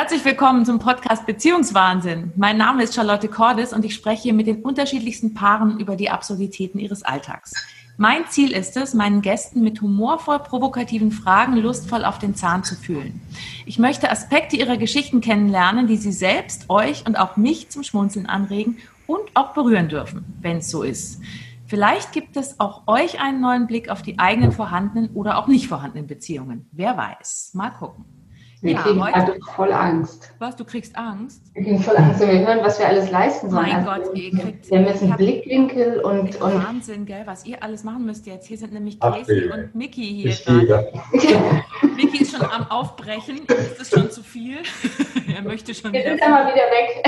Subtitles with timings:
[0.00, 2.32] Herzlich willkommen zum Podcast Beziehungswahnsinn.
[2.34, 6.08] Mein Name ist Charlotte Cordes und ich spreche hier mit den unterschiedlichsten Paaren über die
[6.08, 7.52] Absurditäten ihres Alltags.
[7.98, 12.76] Mein Ziel ist es, meinen Gästen mit humorvoll provokativen Fragen lustvoll auf den Zahn zu
[12.76, 13.20] fühlen.
[13.66, 18.24] Ich möchte Aspekte ihrer Geschichten kennenlernen, die sie selbst, euch und auch mich zum Schmunzeln
[18.24, 21.20] anregen und auch berühren dürfen, wenn es so ist.
[21.66, 25.68] Vielleicht gibt es auch euch einen neuen Blick auf die eigenen vorhandenen oder auch nicht
[25.68, 26.70] vorhandenen Beziehungen.
[26.72, 27.50] Wer weiß.
[27.52, 28.19] Mal gucken.
[28.62, 30.32] Wir ja, kriegen heute voll Angst.
[30.38, 31.40] Was, du kriegst Angst?
[31.54, 33.62] Wir kriegen voll Angst, wenn wir hören, was wir alles leisten sollen.
[33.62, 34.70] Mein also, Gott, ihr kriegt...
[34.70, 36.64] Wir haben jetzt einen Blickwinkel und, und...
[36.64, 38.46] Wahnsinn, gell, was ihr alles machen müsst jetzt.
[38.46, 40.34] Hier sind nämlich Casey Ach, und Mickey hier
[40.66, 40.92] gerade.
[41.96, 43.46] Mickey ist schon am Aufbrechen.
[43.46, 44.58] Ist das schon zu viel?
[45.34, 47.02] er möchte schon Wir sind ja mal wieder weg.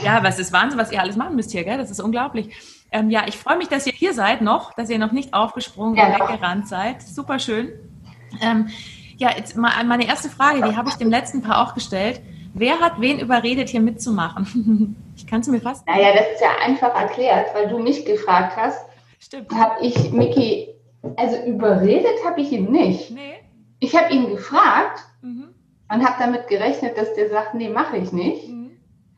[0.02, 1.76] ja, was ist Wahnsinn, was ihr alles machen müsst hier, gell?
[1.76, 2.48] Das ist unglaublich.
[2.90, 5.96] Ähm, ja, ich freue mich, dass ihr hier seid noch, dass ihr noch nicht aufgesprungen
[5.96, 6.06] ja.
[6.06, 7.02] und weggerannt seid.
[7.02, 7.70] Super schön.
[8.40, 8.68] Ähm,
[9.16, 12.20] ja, jetzt mal meine erste Frage, die habe ich dem letzten Paar auch gestellt.
[12.54, 14.96] Wer hat wen überredet, hier mitzumachen?
[15.16, 15.86] Ich kann es mir fast.
[15.86, 18.84] Naja, das ist ja einfach erklärt, weil du mich gefragt hast.
[19.20, 19.52] Stimmt.
[19.54, 20.74] Habe ich Mickey,
[21.16, 23.12] also überredet habe ich ihn nicht.
[23.12, 23.34] Nee.
[23.78, 25.54] Ich habe ihn gefragt mhm.
[25.88, 28.48] und habe damit gerechnet, dass der sagt, nee, mache ich nicht.
[28.48, 28.72] Mhm.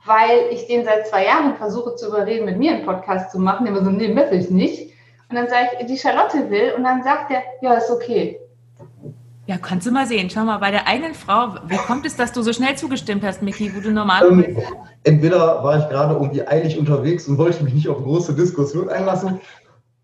[0.04, 3.66] Weil ich den seit zwei Jahren versuche zu überreden, mit mir einen Podcast zu machen.
[3.66, 4.92] Immer so, nee, mache ich nicht.
[5.30, 6.74] Und dann sage ich, die Charlotte will.
[6.76, 8.38] Und dann sagt er, ja, ist okay.
[9.46, 10.28] Ja, kannst du mal sehen.
[10.28, 13.42] Schau mal, bei der eigenen Frau, wie kommt es, dass du so schnell zugestimmt hast,
[13.42, 14.42] Miki, wo du normalerweise...
[14.42, 14.62] Ähm,
[15.04, 19.40] entweder war ich gerade irgendwie eilig unterwegs und wollte mich nicht auf große Diskussion einlassen,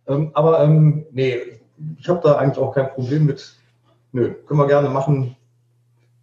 [0.07, 1.39] ähm, aber ähm, nee,
[1.99, 3.57] ich habe da eigentlich auch kein Problem mit.
[4.13, 5.37] Nö, können wir gerne machen.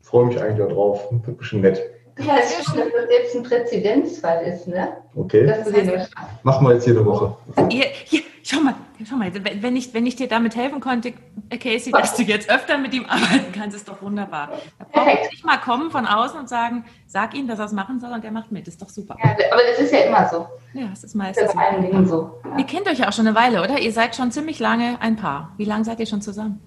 [0.01, 1.09] Freue mich eigentlich darauf.
[1.11, 1.81] Wird bestimmt nett.
[2.19, 4.89] Ja, es ist schon, dass das jetzt ein Präzedenzfall ist, ne?
[5.15, 5.45] Okay.
[5.45, 6.09] Das
[6.43, 7.35] Machen wir jetzt jede Woche.
[7.69, 8.75] Ihr, hier, schau mal,
[9.07, 11.13] schau mal, wenn ich, wenn ich dir damit helfen konnte,
[11.49, 14.49] Casey, dass du jetzt öfter mit ihm arbeiten kannst, ist doch wunderbar.
[14.77, 17.99] Da brauche ich mal kommen von außen und sagen, sag ihm, dass er es machen
[17.99, 18.67] soll und er macht mit.
[18.67, 19.17] Ist doch super.
[19.23, 20.47] Ja, aber das ist ja immer so.
[20.73, 22.39] Ja, das ist meistens das ist allen Dingen so.
[22.45, 22.57] Ja.
[22.57, 23.79] Ihr kennt euch ja auch schon eine Weile, oder?
[23.79, 25.53] Ihr seid schon ziemlich lange ein Paar.
[25.57, 26.61] Wie lange seid ihr schon zusammen?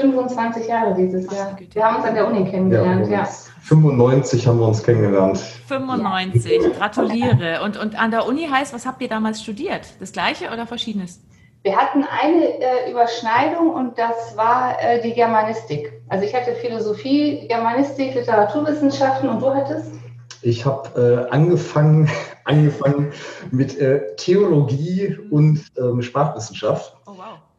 [0.00, 1.56] 25 Jahre dieses Jahr.
[1.72, 3.20] Wir haben uns an der Uni kennengelernt, ja.
[3.20, 3.28] ja.
[3.62, 5.38] 95 haben wir uns kennengelernt.
[5.68, 7.62] 95, gratuliere.
[7.62, 9.86] Und, und an der Uni heißt, was habt ihr damals studiert?
[10.00, 11.20] Das gleiche oder verschiedenes?
[11.62, 15.92] Wir hatten eine äh, Überschneidung und das war äh, die Germanistik.
[16.08, 19.90] Also ich hatte Philosophie, Germanistik, Literaturwissenschaften und du hattest?
[20.40, 22.08] Ich habe äh, angefangen,
[22.44, 23.12] angefangen
[23.50, 26.96] mit äh, Theologie und ähm, Sprachwissenschaft.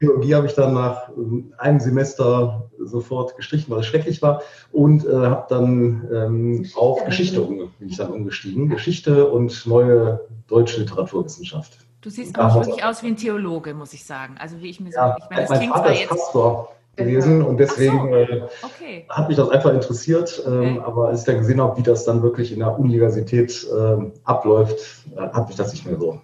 [0.01, 4.41] Theologie habe ich dann nach ähm, einem Semester sofort gestrichen, weil es schrecklich war,
[4.71, 8.67] und äh, habe dann ähm, auf Geschichte bin ich dann umgestiegen.
[8.67, 11.77] Geschichte und neue deutsche Literaturwissenschaft.
[12.01, 14.35] Du siehst auch wirklich aus wie ein Theologe, muss ich sagen.
[14.39, 17.57] Also wie ich mir ja, so, ich meine, das mein Vater ist Pastor gewesen und
[17.57, 18.15] deswegen so.
[18.15, 19.05] äh, okay.
[19.07, 20.41] hat mich das einfach interessiert.
[20.47, 20.81] Ähm, okay.
[20.83, 24.79] Aber als ich dann gesehen habe, wie das dann wirklich in der Universität äh, abläuft,
[25.15, 26.19] äh, hat mich das nicht mehr so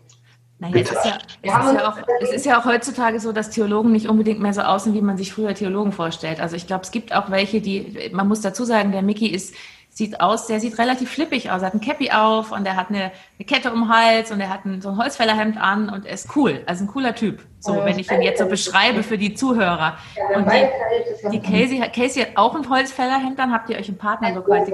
[0.59, 3.51] naja, es ist, ja, es, ist ja auch, es ist ja auch heutzutage so, dass
[3.51, 6.39] Theologen nicht unbedingt mehr so aussehen, wie man sich früher Theologen vorstellt.
[6.39, 9.53] Also ich glaube, es gibt auch welche, die, man muss dazu sagen, der Mickey ist,
[9.97, 11.61] sieht aus, der sieht relativ flippig aus.
[11.61, 14.39] Er hat ein Cappy auf und er hat eine, eine Kette um den Hals und
[14.39, 16.61] er hat ein, so ein Holzfällerhemd an und er ist cool.
[16.65, 17.39] Also ein cooler Typ.
[17.59, 19.97] So, wenn ich ihn jetzt so beschreibe für die Zuhörer.
[20.35, 23.51] Und die, die Casey, Casey hat auch ein Holzfällerhemd an.
[23.51, 24.71] Habt ihr euch einen Partner so quasi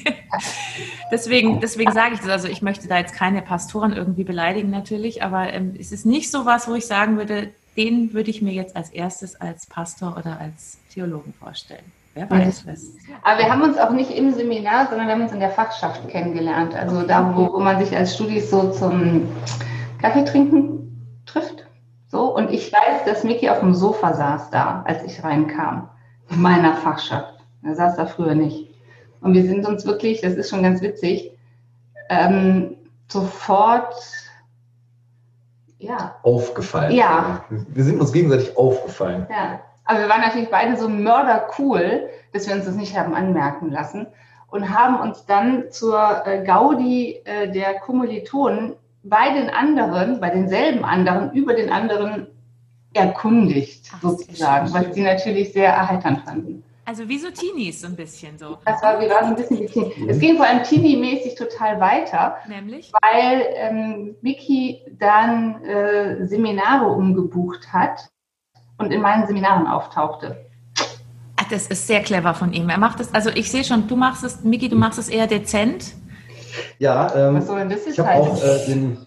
[1.12, 2.28] deswegen, deswegen sage ich das.
[2.28, 6.30] Also ich möchte da jetzt keine Pastoren irgendwie beleidigen natürlich, aber ähm, es ist nicht
[6.30, 10.16] so was, wo ich sagen würde, den würde ich mir jetzt als erstes als Pastor
[10.18, 11.84] oder als Theologen vorstellen.
[12.14, 12.96] Wer weiß was.
[13.22, 16.08] Aber wir haben uns auch nicht im Seminar, sondern wir haben uns in der Fachschaft
[16.08, 16.74] kennengelernt.
[16.74, 19.28] Also da, wo, wo man sich als Studis so zum
[20.00, 21.66] Kaffee trinken trifft.
[22.08, 25.88] So, und ich weiß, dass Miki auf dem Sofa saß da, als ich reinkam,
[26.30, 27.34] in meiner Fachschaft.
[27.62, 28.68] Er saß da früher nicht.
[29.20, 31.32] Und wir sind uns wirklich, das ist schon ganz witzig,
[32.08, 32.76] ähm,
[33.08, 33.94] sofort
[35.78, 36.16] ja.
[36.22, 36.92] aufgefallen.
[36.92, 37.44] Ja.
[37.50, 39.26] Wir sind uns gegenseitig aufgefallen.
[39.30, 39.60] Ja.
[39.84, 44.06] Aber wir waren natürlich beide so mördercool, dass wir uns das nicht haben anmerken lassen
[44.50, 50.84] und haben uns dann zur äh, Gaudi äh, der Kommilitonen bei den anderen, bei denselben
[50.84, 52.26] anderen, über den anderen
[52.92, 56.64] erkundigt, Ach, sozusagen, was sie natürlich sehr erheiternd fanden.
[56.88, 58.56] Also wie so Teenies so ein bisschen so.
[58.64, 60.08] Das war, wir waren so ein bisschen wie Teenies.
[60.08, 62.36] Es ging vor allem Teenie-mäßig total weiter.
[62.48, 62.90] Nämlich?
[63.02, 68.08] Weil ähm, Vicky dann äh, Seminare umgebucht hat
[68.78, 70.46] und in meinen Seminaren auftauchte.
[71.36, 72.70] Ach, das ist sehr clever von ihm.
[72.70, 75.26] Er macht es, also ich sehe schon, du machst es, Miki, du machst es eher
[75.26, 75.94] dezent.
[76.78, 79.06] Ja, ähm, Was soll denn das ich habe auch, äh, den,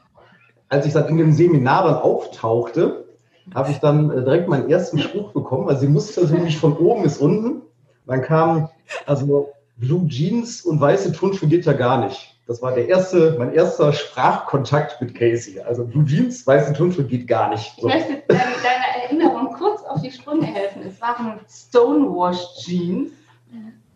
[0.70, 3.08] als ich dann in den Seminaren auftauchte,
[3.56, 5.68] habe ich dann äh, direkt meinen ersten Spruch bekommen.
[5.68, 7.64] Also sie musste nämlich von oben bis unten
[8.06, 8.70] Dann kam,
[9.06, 12.36] also Blue Jeans und weiße Turnschuhe geht ja gar nicht.
[12.48, 15.60] Das war der erste, mein erster Sprachkontakt mit Casey.
[15.62, 17.74] Also Blue Jeans, weiße Turnschuhe geht gar nicht.
[17.80, 17.88] So.
[17.88, 20.82] Ich möchte deiner Erinnerung kurz auf die Sprünge helfen.
[20.86, 23.12] Es waren Stonewash Jeans.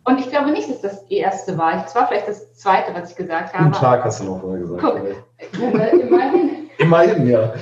[0.04, 1.84] Und ich glaube nicht, dass das erste war.
[1.84, 3.64] Es war vielleicht das zweite, was ich gesagt habe.
[3.64, 4.80] Guten Tag hast du noch vorher gesagt.
[4.80, 5.70] Guck,
[6.00, 6.70] immerhin.
[6.78, 7.52] immerhin, ja.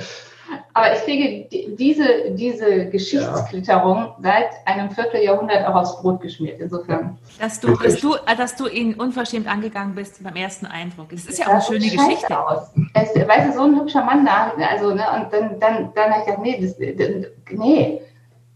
[0.77, 4.15] Aber ich kriege diese, diese Geschichtsklitterung ja.
[4.21, 6.59] seit einem Vierteljahrhundert auch aufs Brot geschmiert.
[6.59, 7.17] Insofern.
[7.39, 11.11] Dass du, dass du, dass du ihn unverschämt angegangen bist beim ersten Eindruck.
[11.11, 12.37] Das ist ja auch eine schöne Geschichte.
[12.37, 12.73] Aus.
[12.93, 16.19] Es, weißt du, so ein hübscher Mann da, also, ne, und dann, dann, dann habe
[16.19, 18.01] ich gedacht, nee, das, nee.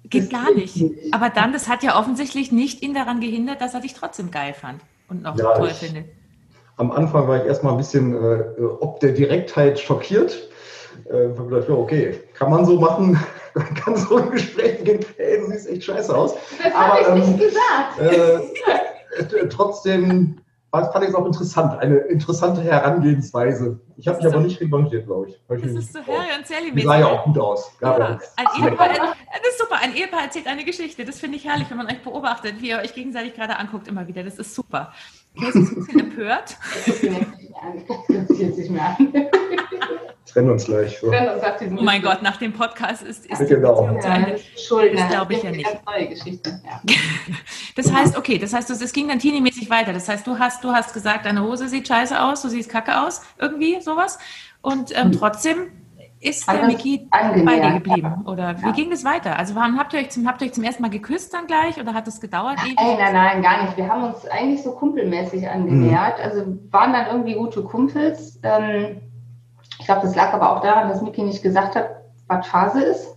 [0.10, 0.76] Geht gar nicht.
[0.76, 1.14] nicht.
[1.14, 4.54] Aber dann, das hat ja offensichtlich nicht ihn daran gehindert, dass er dich trotzdem geil
[4.54, 6.08] fand und noch ja, toll findet.
[6.76, 10.50] Am Anfang war ich erstmal ein bisschen äh, ob der Direktheit schockiert
[11.06, 13.20] äh, habe gedacht, ja, okay, kann man so machen,
[13.54, 16.36] dann kann so ein Gespräch gehen, hey, du siehst echt scheiße aus.
[16.64, 18.00] Das habe ich ähm, nicht gesagt.
[18.00, 20.42] Äh, trotzdem
[20.72, 23.80] fand ich es auch interessant, eine interessante Herangehensweise.
[23.98, 25.40] Ich habe mich aber nicht revanchiert, glaube ich.
[25.48, 27.72] Das ist so Harry und Sally Die sah ja auch gut aus.
[27.82, 28.20] Ja, ja.
[28.36, 29.78] Ein Ehepaar, das ist super.
[29.82, 31.06] Ein Ehepaar erzählt eine Geschichte.
[31.06, 34.08] Das finde ich herrlich, wenn man euch beobachtet, wie ihr euch gegenseitig gerade anguckt, immer
[34.08, 34.24] wieder.
[34.24, 34.94] Das ist super.
[35.34, 36.58] Jetzt ist ein bisschen empört.
[36.86, 39.14] Ich jetzt nicht mehr an.
[40.32, 41.00] Trennen uns gleich.
[41.00, 41.08] So.
[41.08, 43.88] Oh mein Gott, nach dem Podcast ist, ist genau.
[43.88, 45.70] die Beziehung ja, Schuld, das glaube ich ja nicht.
[45.70, 46.82] Ja.
[47.76, 49.94] Das heißt, okay, das heißt, es ging dann teenie-mäßig weiter.
[49.94, 53.02] Das heißt, du hast, du hast gesagt, deine Hose sieht scheiße aus, du siehst kacke
[53.02, 54.20] aus, irgendwie sowas.
[54.62, 55.12] Und ähm, hm.
[55.14, 55.72] trotzdem
[56.22, 58.26] ist der Miki bei dir geblieben?
[58.26, 58.72] Oder wie ja.
[58.72, 59.38] ging das weiter?
[59.40, 61.80] Also wann habt ihr, euch zum, habt ihr euch zum ersten Mal geküsst dann gleich
[61.80, 62.58] oder hat es gedauert?
[62.58, 63.78] Nein, nein, nein, gar nicht.
[63.78, 66.18] Wir haben uns eigentlich so kumpelmäßig angenähert.
[66.18, 66.24] Mhm.
[66.24, 68.40] Also waren dann irgendwie gute Kumpels.
[68.44, 69.00] Ähm,
[69.90, 71.90] glaube, das lag aber auch daran, dass Miki nicht gesagt hat,
[72.28, 73.16] was Phase ist.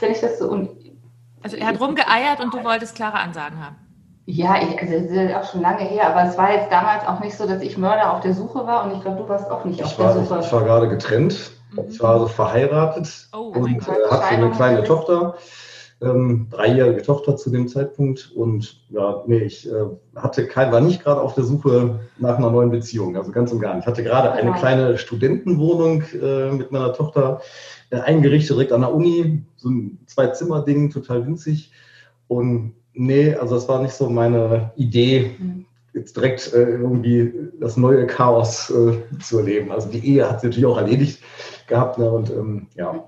[0.00, 0.70] Wenn ich das so und
[1.42, 3.76] also er hat rumgeeiert und du wolltest klare Ansagen haben.
[4.26, 7.20] Ja, ich, also das ist auch schon lange her, aber es war jetzt damals auch
[7.20, 9.64] nicht so, dass ich Mörder auf der Suche war und ich glaube, du warst auch
[9.64, 10.40] nicht ich auf war, der Suche.
[10.40, 11.52] Ich war gerade getrennt
[11.88, 15.34] ich war also verheiratet oh, und äh, hatte eine kleine Tochter,
[16.00, 18.32] ähm, dreijährige Tochter zu dem Zeitpunkt.
[18.34, 19.86] Und ja, nee, ich äh,
[20.16, 23.60] hatte kein, war nicht gerade auf der Suche nach einer neuen Beziehung, also ganz und
[23.60, 23.84] gar nicht.
[23.84, 27.40] Ich hatte gerade eine kleine Studentenwohnung äh, mit meiner Tochter
[27.90, 31.72] äh, eingerichtet, direkt an der Uni, so ein Zwei-Zimmer-Ding, total winzig.
[32.28, 35.64] Und nee, also das war nicht so meine Idee, mhm
[35.98, 39.72] jetzt direkt äh, irgendwie das neue Chaos äh, zu erleben.
[39.72, 41.22] Also die Ehe hat sich natürlich auch erledigt
[41.66, 42.10] gehabt ne?
[42.10, 43.04] und ähm, ja,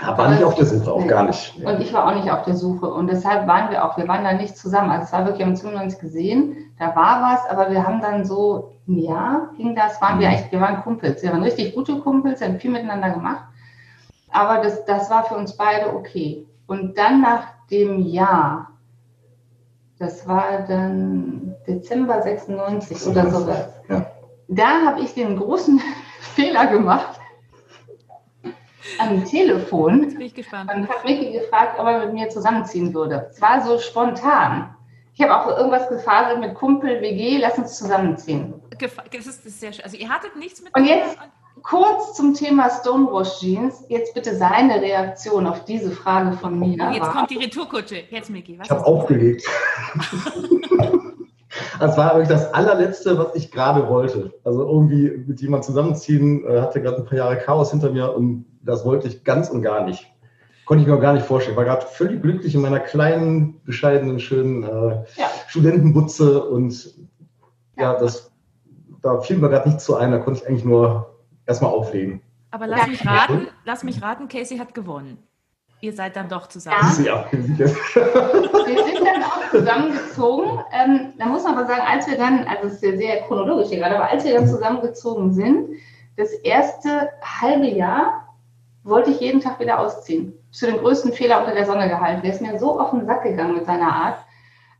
[0.00, 1.54] war nicht auf der Suche, auch gar nicht.
[1.64, 4.24] Und ich war auch nicht auf der Suche und deshalb waren wir auch, wir waren
[4.24, 4.90] da nicht zusammen.
[4.90, 8.24] Also es war wirklich, wir haben 95 gesehen, da war was, aber wir haben dann
[8.24, 10.52] so ein Jahr ging das, waren wir eigentlich, mhm.
[10.52, 13.44] wir waren Kumpels, wir waren richtig gute Kumpels, wir haben viel miteinander gemacht,
[14.30, 16.46] aber das, das war für uns beide okay.
[16.66, 18.72] Und dann nach dem Jahr
[20.02, 23.68] das war dann Dezember 96 oder sowas.
[23.88, 24.06] Ja.
[24.48, 25.80] Da habe ich den großen
[26.20, 27.11] Fehler gemacht
[28.98, 30.70] am Telefon Jetzt bin ich gespannt.
[30.74, 33.28] und habe Micky gefragt, ob er mit mir zusammenziehen würde.
[33.30, 34.74] Es war so spontan.
[35.14, 38.54] Ich habe auch irgendwas gefaselt mit Kumpel, WG, lass uns zusammenziehen.
[38.78, 39.84] Das ist, das ist sehr schön.
[39.84, 40.74] Also ihr hattet nichts mit.
[40.74, 41.18] Und jetzt
[41.62, 43.84] kurz zum Thema Stonewash Jeans.
[43.88, 46.76] Jetzt bitte seine Reaktion auf diese Frage von mir.
[46.92, 48.04] Jetzt kommt die Retourkutsche.
[48.10, 48.58] Jetzt, Miki.
[48.62, 49.44] ich habe aufgelegt.
[51.82, 54.32] das war wirklich das allerletzte, was ich gerade wollte.
[54.44, 58.46] Also irgendwie mit jemandem zusammenziehen, äh, hatte gerade ein paar Jahre Chaos hinter mir und
[58.62, 60.06] das wollte ich ganz und gar nicht.
[60.64, 61.54] Konnte ich mir auch gar nicht vorstellen.
[61.54, 65.26] Ich war gerade völlig glücklich in meiner kleinen, bescheidenen, schönen äh, ja.
[65.48, 66.94] Studentenbutze und
[67.76, 68.30] ja, das,
[69.02, 70.12] da fiel mir gerade nichts zu ein.
[70.12, 72.22] Da konnte ich eigentlich nur erstmal auflegen.
[72.52, 75.18] Aber lass mich raten, lass mich raten, Casey hat gewonnen.
[75.82, 77.04] Ihr seid dann doch zusammen.
[77.04, 80.60] Ja, Wir sind dann auch zusammengezogen.
[80.72, 83.68] Ähm, da muss man aber sagen, als wir dann, also es ist ja sehr chronologisch
[83.68, 85.70] hier gerade, aber als wir dann zusammengezogen sind,
[86.16, 88.32] das erste halbe Jahr
[88.84, 90.34] wollte ich jeden Tag wieder ausziehen.
[90.52, 92.22] Zu den größten Fehler unter der Sonne gehalten.
[92.22, 94.24] Der ist mir so auf den Sack gegangen mit seiner Art.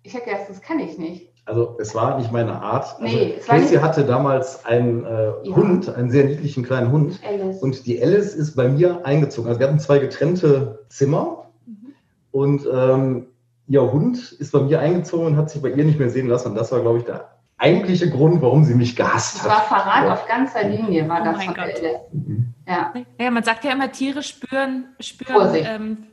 [0.04, 1.31] Ich habe gedacht, das kann ich nicht.
[1.44, 3.00] Also es war nicht meine Art.
[3.00, 5.56] Also nee, Casey hatte damals einen äh, ja.
[5.56, 7.20] Hund, einen sehr niedlichen kleinen Hund.
[7.26, 7.60] Alice.
[7.60, 9.48] Und die Alice ist bei mir eingezogen.
[9.48, 11.46] Also wir hatten zwei getrennte Zimmer.
[11.66, 11.94] Mhm.
[12.30, 13.26] Und ähm,
[13.66, 16.50] ihr Hund ist bei mir eingezogen und hat sich bei ihr nicht mehr sehen lassen.
[16.50, 19.46] Und das war, glaube ich, der eigentliche Grund, warum sie mich gehasst hat.
[19.46, 20.12] Das war Verrat ja.
[20.12, 21.82] auf ganzer Linie, war oh das mein Gott.
[22.12, 22.51] Mhm.
[22.66, 22.94] Ja.
[23.18, 25.66] ja, man sagt ja immer, Tiere spüren, spüren Vorsicht.
[25.68, 26.06] Ähm,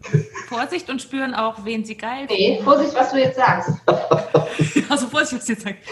[0.48, 2.34] Vorsicht und spüren auch, wen sie geil finden.
[2.34, 3.70] Nee, Vorsicht, was du jetzt sagst.
[4.90, 5.90] also Vorsicht, was du jetzt sagst.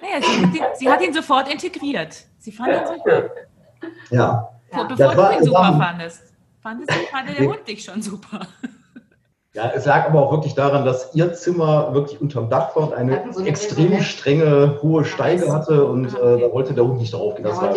[0.00, 2.24] naja, sie hat, ihn, sie hat ihn sofort integriert.
[2.38, 3.30] Sie fand ihn super.
[4.10, 4.48] Ja.
[4.70, 5.30] Bevor ja.
[5.32, 6.32] du ihn super fandest.
[6.62, 8.46] Fandest, fand der Hund dich schon super.
[9.54, 12.94] Ja, es lag aber auch wirklich daran, dass ihr Zimmer wirklich unterm Dach war und
[12.94, 16.36] eine so extrem strenge, hohe Steige hatte und ah, okay.
[16.36, 17.44] äh, da wollte der Hund nicht drauf gehen.
[17.44, 17.74] Das war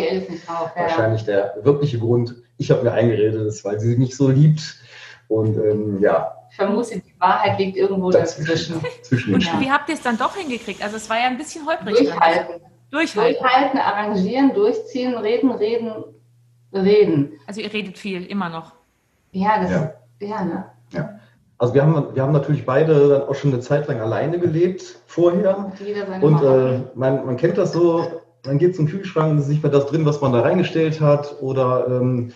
[0.75, 1.25] wahrscheinlich ja.
[1.25, 2.35] der wirkliche Grund.
[2.57, 4.61] Ich habe mir eingeredet, weil sie nicht so liebt.
[5.27, 8.81] Und ähm, ja, ich vermute, die Wahrheit liegt irgendwo dazwischen.
[8.97, 9.33] dazwischen.
[9.33, 10.81] Und wie habt ihr es dann doch hingekriegt?
[10.81, 11.97] Also es war ja ein bisschen holprig.
[11.97, 12.61] Durchhalten.
[12.89, 13.41] Durchhalten.
[13.41, 16.05] Durchhalten, arrangieren, durchziehen, reden, reden,
[16.71, 17.33] reden.
[17.47, 18.71] Also ihr redet viel, immer noch.
[19.33, 19.77] Ja, das ja.
[20.19, 20.65] ist, ja, ne?
[20.91, 21.19] Ja.
[21.57, 24.99] Also wir haben, wir haben natürlich beide dann auch schon eine Zeit lang alleine gelebt
[25.05, 25.71] vorher.
[26.21, 29.87] Und äh, man, man kennt das so, man geht zum Kühlschrank, ist nicht mehr das
[29.87, 31.41] drin, was man da reingestellt hat.
[31.41, 32.31] Oder ähm,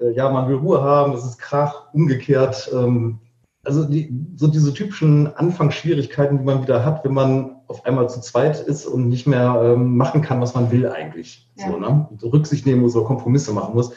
[0.00, 2.68] äh, ja, man will Ruhe haben, es ist Krach, umgekehrt.
[2.74, 3.20] Ähm,
[3.62, 8.20] also die, so diese typischen Anfangsschwierigkeiten, die man wieder hat, wenn man auf einmal zu
[8.20, 11.48] zweit ist und nicht mehr ähm, machen kann, was man will eigentlich.
[11.56, 11.70] Ja.
[11.70, 12.08] So, ne?
[12.18, 13.90] so Rücksicht nehmen muss oder Kompromisse machen muss.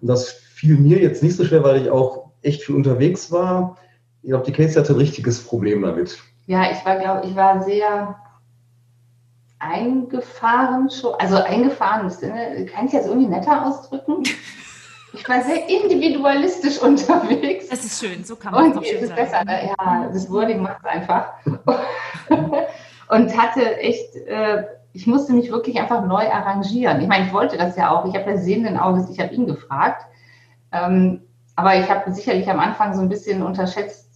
[0.00, 3.76] Und das fiel mir jetzt nicht so schwer, weil ich auch echt viel unterwegs war
[4.28, 6.18] ich glaube, die Casey hatte ein richtiges Problem damit.
[6.44, 8.14] Ja, ich war, glaube ich, war sehr
[9.58, 11.14] eingefahren schon.
[11.18, 14.24] Also eingefahren im Sinne, kann ich das irgendwie netter ausdrücken?
[15.14, 17.70] Ich war sehr individualistisch unterwegs.
[17.70, 19.22] Das ist schön, so kann man es auch schön ist sagen.
[19.22, 19.70] besser, ne?
[19.78, 21.32] ja, das Wording macht es einfach.
[23.08, 27.00] und hatte echt, äh, ich musste mich wirklich einfach neu arrangieren.
[27.00, 28.04] Ich meine, ich wollte das ja auch.
[28.04, 30.04] Ich habe ja sehenden Auges, ich habe ihn gefragt.
[30.70, 31.22] Ähm,
[31.56, 34.07] aber ich habe sicherlich am Anfang so ein bisschen unterschätzt,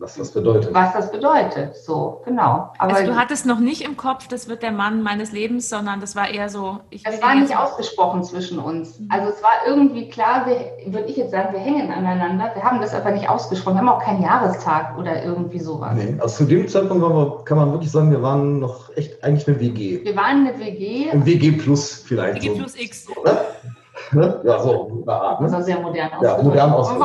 [0.00, 0.72] was das bedeutet.
[0.72, 2.72] Was das bedeutet, so, genau.
[2.78, 6.00] Aber also du hattest noch nicht im Kopf, das wird der Mann meines Lebens, sondern
[6.00, 6.80] das war eher so.
[6.88, 8.98] Ich das war nicht ausgesprochen zwischen uns.
[8.98, 9.08] Mhm.
[9.10, 10.46] Also es war irgendwie klar,
[10.86, 12.50] würde ich jetzt sagen, wir hängen aneinander.
[12.54, 13.74] Wir haben das aber nicht ausgesprochen.
[13.74, 15.92] Wir haben auch keinen Jahrestag oder irgendwie sowas.
[15.94, 19.46] Nee, also zu dem Zeitpunkt wir, kann man wirklich sagen, wir waren noch echt eigentlich
[19.46, 20.02] eine WG.
[20.02, 21.10] Wir waren eine WG.
[21.10, 22.42] Ein WG Plus vielleicht.
[22.42, 23.06] WG Plus X.
[23.20, 23.44] Oder?
[24.12, 24.40] Ne?
[24.44, 25.40] Ja, so eine Art.
[25.40, 25.46] Ne?
[25.46, 26.22] Das war sehr modern aus.
[26.22, 26.92] Ja, modern aus.
[26.92, 26.98] Ne?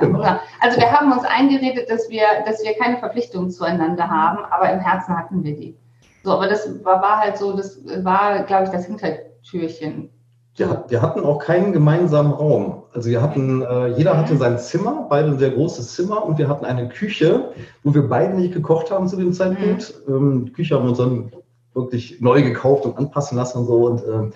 [0.00, 0.22] Genau.
[0.60, 4.80] Also wir haben uns eingeredet, dass wir, dass wir keine Verpflichtungen zueinander haben, aber im
[4.80, 5.76] Herzen hatten wir die.
[6.22, 10.10] So, aber das war, war halt so, das war, glaube ich, das Hintertürchen.
[10.56, 12.84] Wir, wir, hatten auch keinen gemeinsamen Raum.
[12.94, 16.48] Also wir hatten, äh, jeder hatte sein Zimmer, beide ein sehr großes Zimmer und wir
[16.48, 17.50] hatten eine Küche,
[17.82, 19.94] wo wir beide nicht gekocht haben zu dem Zeitpunkt.
[20.06, 20.14] Mhm.
[20.14, 21.32] Ähm, die Küche haben wir uns dann
[21.74, 23.86] wirklich neu gekauft und anpassen lassen und so.
[23.86, 24.32] Und ähm,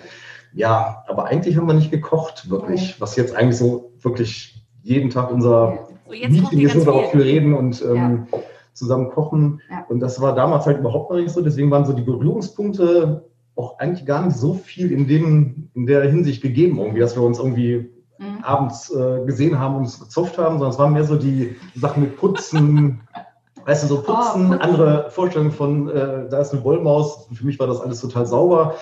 [0.59, 3.01] ja, aber eigentlich haben wir nicht gekocht, wirklich.
[3.01, 7.23] Was jetzt eigentlich so wirklich jeden Tag unser so Meeting ist, wo wir auch viel
[7.23, 8.39] reden und ähm, ja.
[8.73, 9.61] zusammen kochen.
[9.71, 9.87] Ja.
[9.89, 11.43] Und das war damals halt überhaupt noch nicht so.
[11.43, 13.25] Deswegen waren so die Berührungspunkte
[13.55, 17.23] auch eigentlich gar nicht so viel in, dem, in der Hinsicht gegeben, irgendwie, dass wir
[17.23, 18.43] uns irgendwie mhm.
[18.43, 22.03] abends äh, gesehen haben und uns gezopft haben, sondern es waren mehr so die Sachen
[22.03, 23.03] mit Putzen.
[23.65, 27.29] weißt du, so Putzen, oh, andere Vorstellungen von, äh, da ist eine Wollmaus.
[27.33, 28.75] Für mich war das alles total sauber.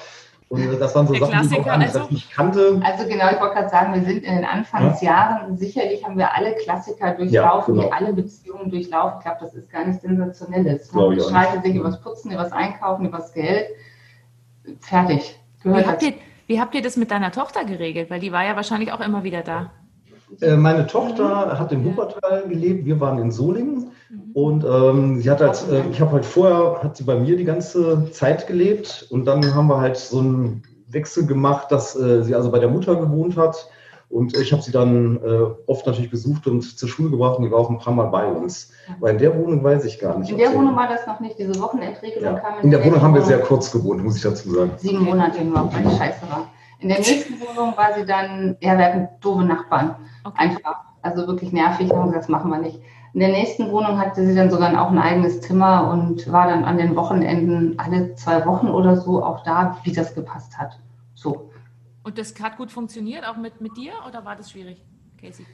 [0.48, 2.80] Und das waren so Der Sachen, die ich auch also, nicht kannte.
[2.84, 5.56] Also genau, ich wollte gerade sagen, wir sind in den Anfangsjahren, ja?
[5.56, 7.90] sicherlich haben wir alle Klassiker durchlaufen, ja, genau.
[7.90, 9.18] wir alle Beziehungen durchlaufen.
[9.18, 10.92] Ich glaube, das ist gar nicht sensationelles.
[10.92, 13.70] Man streitet sich über das Putzen, über das Einkaufen, über das Geld.
[14.80, 15.36] Fertig.
[15.62, 16.14] Gehört wie habt, ihr,
[16.46, 18.08] wie habt ihr das mit deiner Tochter geregelt?
[18.08, 19.72] Weil die war ja wahrscheinlich auch immer wieder da.
[20.40, 24.32] Äh, meine Tochter hat in Wuppertal gelebt, wir waren in Solingen mhm.
[24.34, 27.44] und ähm, sie hat halt, äh, ich habe halt vorher, hat sie bei mir die
[27.44, 32.34] ganze Zeit gelebt und dann haben wir halt so einen Wechsel gemacht, dass äh, sie
[32.34, 33.68] also bei der Mutter gewohnt hat
[34.08, 37.50] und ich habe sie dann äh, oft natürlich besucht und zur Schule gebracht und die
[37.50, 38.70] war auch ein paar Mal bei uns.
[39.00, 40.30] Weil in der Wohnung weiß ich gar nicht.
[40.30, 42.38] In der Wohnung war das noch nicht, diese Wochenendregelung ja.
[42.38, 44.70] kam in, in der, der Wohnung haben wir sehr kurz gewohnt, muss ich dazu sagen.
[44.76, 46.46] Sieben Monate nur, weil die scheiße war.
[46.78, 49.96] In der nächsten Wohnung war sie dann, ja, wir hatten doofe Nachbarn.
[50.26, 50.36] Okay.
[50.38, 50.84] Einfach.
[51.02, 51.92] Also wirklich nervig.
[51.92, 52.80] Und das machen wir nicht.
[53.14, 56.64] In der nächsten Wohnung hatte sie dann sogar auch ein eigenes Zimmer und war dann
[56.64, 60.78] an den Wochenenden alle zwei Wochen oder so auch da, wie das gepasst hat.
[61.14, 61.50] So.
[62.02, 64.84] Und das hat gut funktioniert, auch mit, mit dir, oder war das schwierig,
[65.20, 65.46] Casey?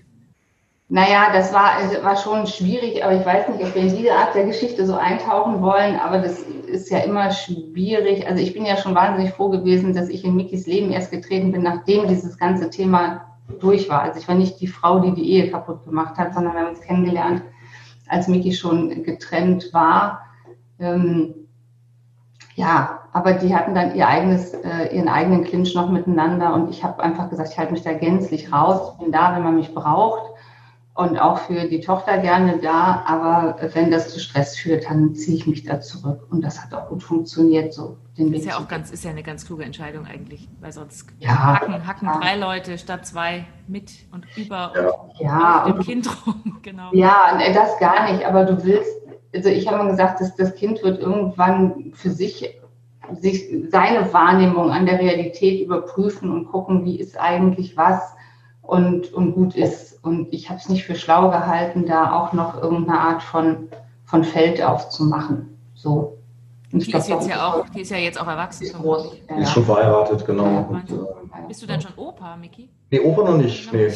[0.88, 4.34] Naja, das war, war schon schwierig, aber ich weiß nicht, ob wir in diese Art
[4.34, 8.26] der Geschichte so eintauchen wollen, aber das ist ja immer schwierig.
[8.26, 11.52] Also ich bin ja schon wahnsinnig froh gewesen, dass ich in Mikis Leben erst getreten
[11.52, 14.02] bin, nachdem dieses ganze Thema durch war.
[14.02, 16.71] Also ich war nicht die Frau, die die Ehe kaputt gemacht hat, sondern wir haben
[16.71, 17.42] uns kennengelernt,
[18.09, 20.23] als Miki schon getrennt war.
[20.78, 21.35] Ähm,
[22.54, 26.85] ja, aber die hatten dann ihr eigenes, äh, ihren eigenen Clinch noch miteinander und ich
[26.85, 30.31] habe einfach gesagt, ich halte mich da gänzlich raus, bin da, wenn man mich braucht
[30.94, 35.38] und auch für die Tochter gerne da, aber wenn das zu Stress führt, dann ziehe
[35.38, 37.96] ich mich da zurück und das hat auch gut funktioniert so.
[38.18, 41.61] Den ist ja auch ganz, ist ja eine ganz kluge Entscheidung eigentlich, weil sonst ja,
[41.61, 42.20] hacken, hacken ja.
[42.20, 44.90] drei Leute statt zwei mit und über ja.
[44.90, 46.90] und ja, dem Kind rum, genau.
[46.92, 48.90] Ja, das gar nicht, aber du willst,
[49.34, 52.58] also ich habe mal gesagt, dass das Kind wird irgendwann für sich
[53.20, 58.14] sich seine Wahrnehmung an der Realität überprüfen und gucken, wie ist eigentlich was
[58.62, 60.02] und, und gut ist.
[60.02, 63.69] Und ich habe es nicht für schlau gehalten, da auch noch irgendeine Art von,
[64.04, 65.59] von Feld aufzumachen.
[65.75, 66.19] So.
[66.73, 68.64] Und die ist jetzt ja auch, die ist ja jetzt auch erwachsen.
[68.64, 70.45] Ist, groß, ja, ist schon verheiratet, genau.
[70.45, 72.71] Ja, und, äh, Bist du dann schon Opa, Miki?
[72.90, 73.71] Nee, Opa noch nicht.
[73.73, 73.92] Nee.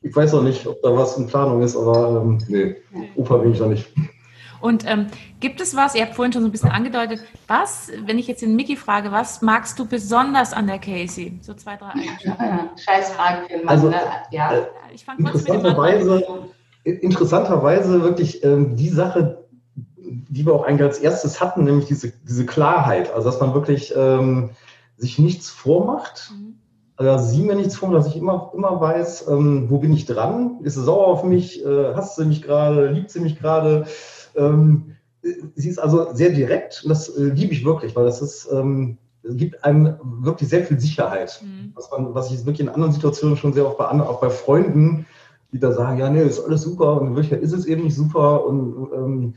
[0.00, 2.76] Ich weiß auch nicht, ob da was in Planung ist, aber ähm, nee,
[3.16, 3.92] Opa bin ich noch nicht.
[4.60, 5.06] Und ähm,
[5.40, 8.42] gibt es was, ihr habt vorhin schon so ein bisschen angedeutet, was, wenn ich jetzt
[8.42, 11.38] den Mickey frage, was magst du besonders an der Casey?
[11.42, 12.70] So zwei, drei Eigenschaften.
[12.76, 14.00] Scheiß Frage für Mann, also, ne?
[14.30, 14.52] ja.
[14.52, 16.24] Äh, ich fange interessanterweise,
[16.84, 19.46] interessanterweise wirklich ähm, die Sache,
[19.96, 23.94] die wir auch eigentlich als erstes hatten, nämlich diese, diese Klarheit, also dass man wirklich
[23.96, 24.50] ähm,
[24.96, 26.32] sich nichts vormacht.
[26.34, 26.54] Mhm.
[26.96, 30.58] Also sie mir nichts vor, dass ich immer, immer weiß, ähm, wo bin ich dran?
[30.64, 31.64] Ist sie sauer auf mich?
[31.64, 32.88] Äh, hasst sie mich gerade?
[32.88, 33.86] Liebt sie mich gerade?
[34.38, 34.96] Ähm,
[35.54, 38.98] sie ist also sehr direkt und das äh, liebe ich wirklich, weil das ist, ähm,
[39.24, 41.40] gibt einem wirklich sehr viel Sicherheit.
[41.42, 41.72] Mhm.
[41.74, 44.30] Was, man, was ich wirklich in anderen Situationen schon sehr oft bei anderen, auch bei
[44.30, 45.06] Freunden,
[45.52, 47.96] die da sagen, ja, nee, ist alles super und in Wirklichkeit ist es eben nicht
[47.96, 49.34] super und ähm,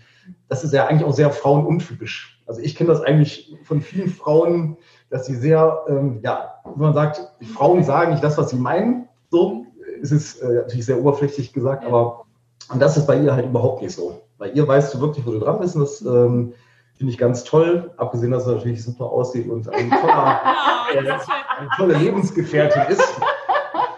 [0.50, 2.42] das ist ja eigentlich auch sehr frauenuntypisch.
[2.46, 4.78] Also ich kenne das eigentlich von vielen Frauen,
[5.10, 7.22] dass sie sehr, ähm, ja, wenn man sagt,
[7.54, 9.66] Frauen sagen nicht das, was sie meinen, so,
[10.02, 12.26] ist es äh, natürlich sehr oberflächlich gesagt, aber
[12.72, 14.22] und das ist bei ihr halt überhaupt nicht so.
[14.42, 15.76] Bei ihr weißt du wirklich, wo du dran bist.
[15.76, 16.54] Und das ähm,
[16.96, 17.92] finde ich ganz toll.
[17.98, 20.42] Abgesehen, dass sie natürlich super aussieht und ein toller,
[20.96, 23.22] äh, eine tolle Lebensgefährtin ist.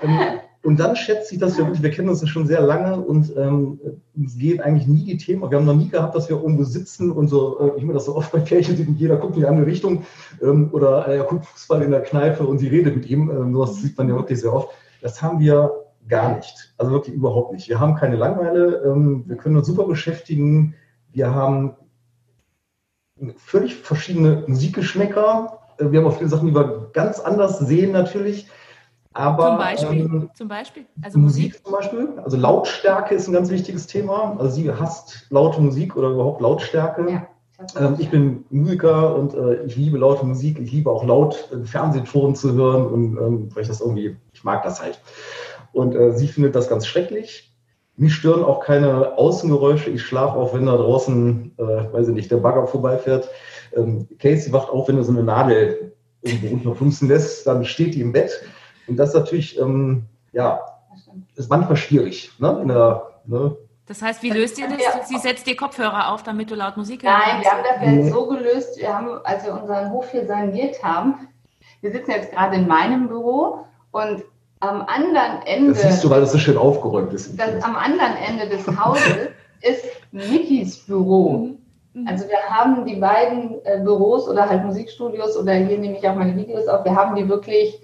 [0.02, 3.00] Ähm, und dann schätze ich, dass wir wirklich, wir kennen uns ja schon sehr lange
[3.00, 3.80] und ähm,
[4.22, 5.50] es geht eigentlich nie die Themen.
[5.50, 8.06] Wir haben noch nie gehabt, dass wir irgendwo sitzen und so, äh, ich meine das
[8.06, 10.04] so oft bei Pärchen sieht, jeder guckt in die andere Richtung
[10.42, 13.30] ähm, oder er guckt Fußball in der Kneipe und sie redet mit ihm.
[13.30, 14.68] Ähm, sowas sieht man ja wirklich sehr oft.
[15.02, 16.74] Das haben wir gar nicht.
[16.78, 17.70] Also wirklich überhaupt nicht.
[17.70, 20.76] Wir haben keine Langeweile, ähm, wir können uns super beschäftigen.
[21.12, 21.76] Wir haben
[23.38, 25.60] völlig verschiedene Musikgeschmäcker.
[25.78, 28.48] Äh, wir haben auch viele Sachen, die wir ganz anders sehen natürlich.
[29.14, 30.00] Aber, zum Beispiel?
[30.00, 30.86] Ähm, zum Beispiel?
[31.02, 32.10] Also Musik, Musik, zum Beispiel.
[32.24, 34.36] Also Lautstärke ist ein ganz wichtiges Thema.
[34.40, 37.10] Also sie hasst laute Musik oder überhaupt Lautstärke.
[37.10, 37.28] Ja.
[37.80, 40.60] Ähm, ich bin Musiker und äh, ich liebe laute Musik.
[40.60, 44.44] Ich liebe auch laut äh, Fernsehton zu hören und ähm, weil ich das irgendwie, ich
[44.44, 45.00] mag das halt.
[45.74, 47.52] Und äh, sie findet das ganz schrecklich.
[47.96, 49.90] Mich stören auch keine Außengeräusche.
[49.90, 53.30] Ich schlafe auch, wenn da draußen, äh, weiß ich nicht, der Bagger vorbeifährt.
[53.76, 58.02] Ähm, Casey wacht auf, wenn er so eine Nadel irgendwo unterfunzen lässt, dann steht die
[58.02, 58.32] im Bett.
[58.88, 60.60] Und das ist natürlich, ähm, ja,
[61.36, 62.32] ist manchmal schwierig.
[62.40, 62.60] Ne?
[62.62, 63.56] In der, ne?
[63.86, 65.10] Das heißt, wie löst ihr das?
[65.10, 67.16] Sie setzt dir Kopfhörer auf, damit du laut Musik hörst?
[67.16, 70.82] Nein, wir haben das jetzt so gelöst, wir haben, als wir unseren Hof hier saniert
[70.82, 71.28] haben,
[71.82, 74.24] wir sitzen jetzt gerade in meinem Büro und
[74.64, 75.74] am anderen Ende.
[75.74, 77.38] Das siehst du, weil das so schön aufgeräumt ist.
[77.40, 79.30] Das, am anderen Ende des Hauses
[79.62, 81.50] ist Mickys Büro.
[81.94, 82.08] Mhm.
[82.08, 86.16] Also wir haben die beiden äh, Büros oder halt Musikstudios oder hier nehme ich auch
[86.16, 87.80] meine Videos auf, wir haben die wirklich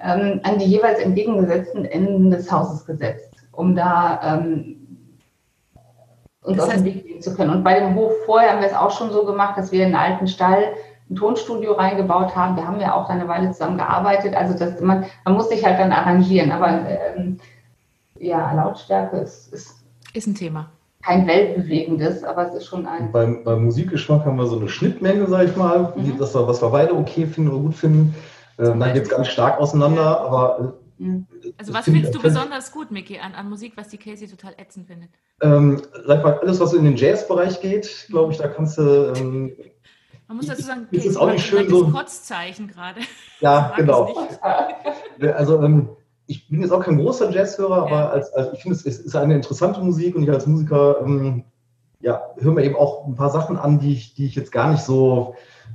[0.00, 4.76] ähm, an die jeweils entgegengesetzten Enden des Hauses gesetzt, um da ähm,
[6.42, 7.50] uns das heißt, auf den Weg gehen zu können.
[7.50, 9.94] Und bei dem Hof vorher haben wir es auch schon so gemacht, dass wir einen
[9.94, 10.74] alten Stall
[11.08, 12.56] ein Tonstudio reingebaut haben.
[12.56, 14.34] Wir haben ja auch eine Weile zusammen gearbeitet.
[14.34, 16.50] Also das, man, man muss sich halt dann arrangieren.
[16.50, 17.38] Aber ähm,
[18.18, 20.70] ja, Lautstärke ist, ist, ist ein Thema.
[21.02, 23.12] Kein weltbewegendes, aber es ist schon ein.
[23.12, 26.18] Beim, beim Musikgeschmack haben wir so eine Schnittmenge, sag ich mal, mhm.
[26.18, 28.14] das, was wir beide okay finden oder gut finden.
[28.58, 30.18] Ähm, dann geht es ganz stark auseinander, ja.
[30.18, 30.74] aber.
[30.98, 31.20] Äh,
[31.58, 34.88] also was findest du besonders gut, Micky, an, an Musik, was die Casey total ätzend
[34.88, 35.10] findet?
[35.42, 39.52] Ähm, sag mal, alles, was in den Jazzbereich geht, glaube ich, da kannst du ähm,
[40.28, 41.88] man muss dazu sagen, okay, ist auch nicht schön so.
[41.88, 43.00] Kotzeichen gerade.
[43.40, 44.26] Ja, genau.
[45.20, 45.90] Also ähm,
[46.26, 48.08] ich bin jetzt auch kein großer Jazzhörer, aber ja.
[48.08, 51.44] als, als, ich finde, es ist eine interessante Musik und ich als Musiker ähm,
[52.00, 54.70] ja, höre mir eben auch ein paar Sachen an, die ich, die ich jetzt gar
[54.70, 55.34] nicht so,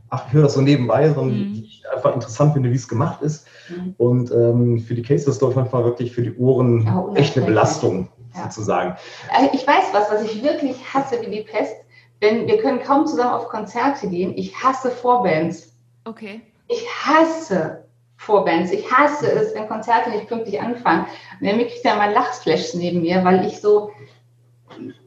[0.10, 1.54] ach, ich höre das so nebenbei, sondern mhm.
[1.54, 3.46] die ich einfach interessant finde, wie es gemacht ist.
[3.70, 3.96] Mhm.
[3.98, 7.46] Und ähm, für die Cases, glaube ich, manchmal wirklich für die Ohren ja, echt eine
[7.46, 8.44] Belastung, ja.
[8.44, 8.96] sozusagen.
[9.38, 11.76] Äh, ich weiß was, was ich wirklich hasse wie die Pest
[12.22, 14.38] wenn wir können kaum zusammen auf Konzerte gehen.
[14.38, 15.76] Ich hasse Vorbands.
[16.06, 16.42] Okay.
[16.68, 18.72] Ich hasse Vorbands.
[18.72, 21.08] Ich hasse es, wenn Konzerte nicht pünktlich anfangen.
[21.40, 23.92] Und dann kriegt er mal Lachsflashs neben mir, weil ich so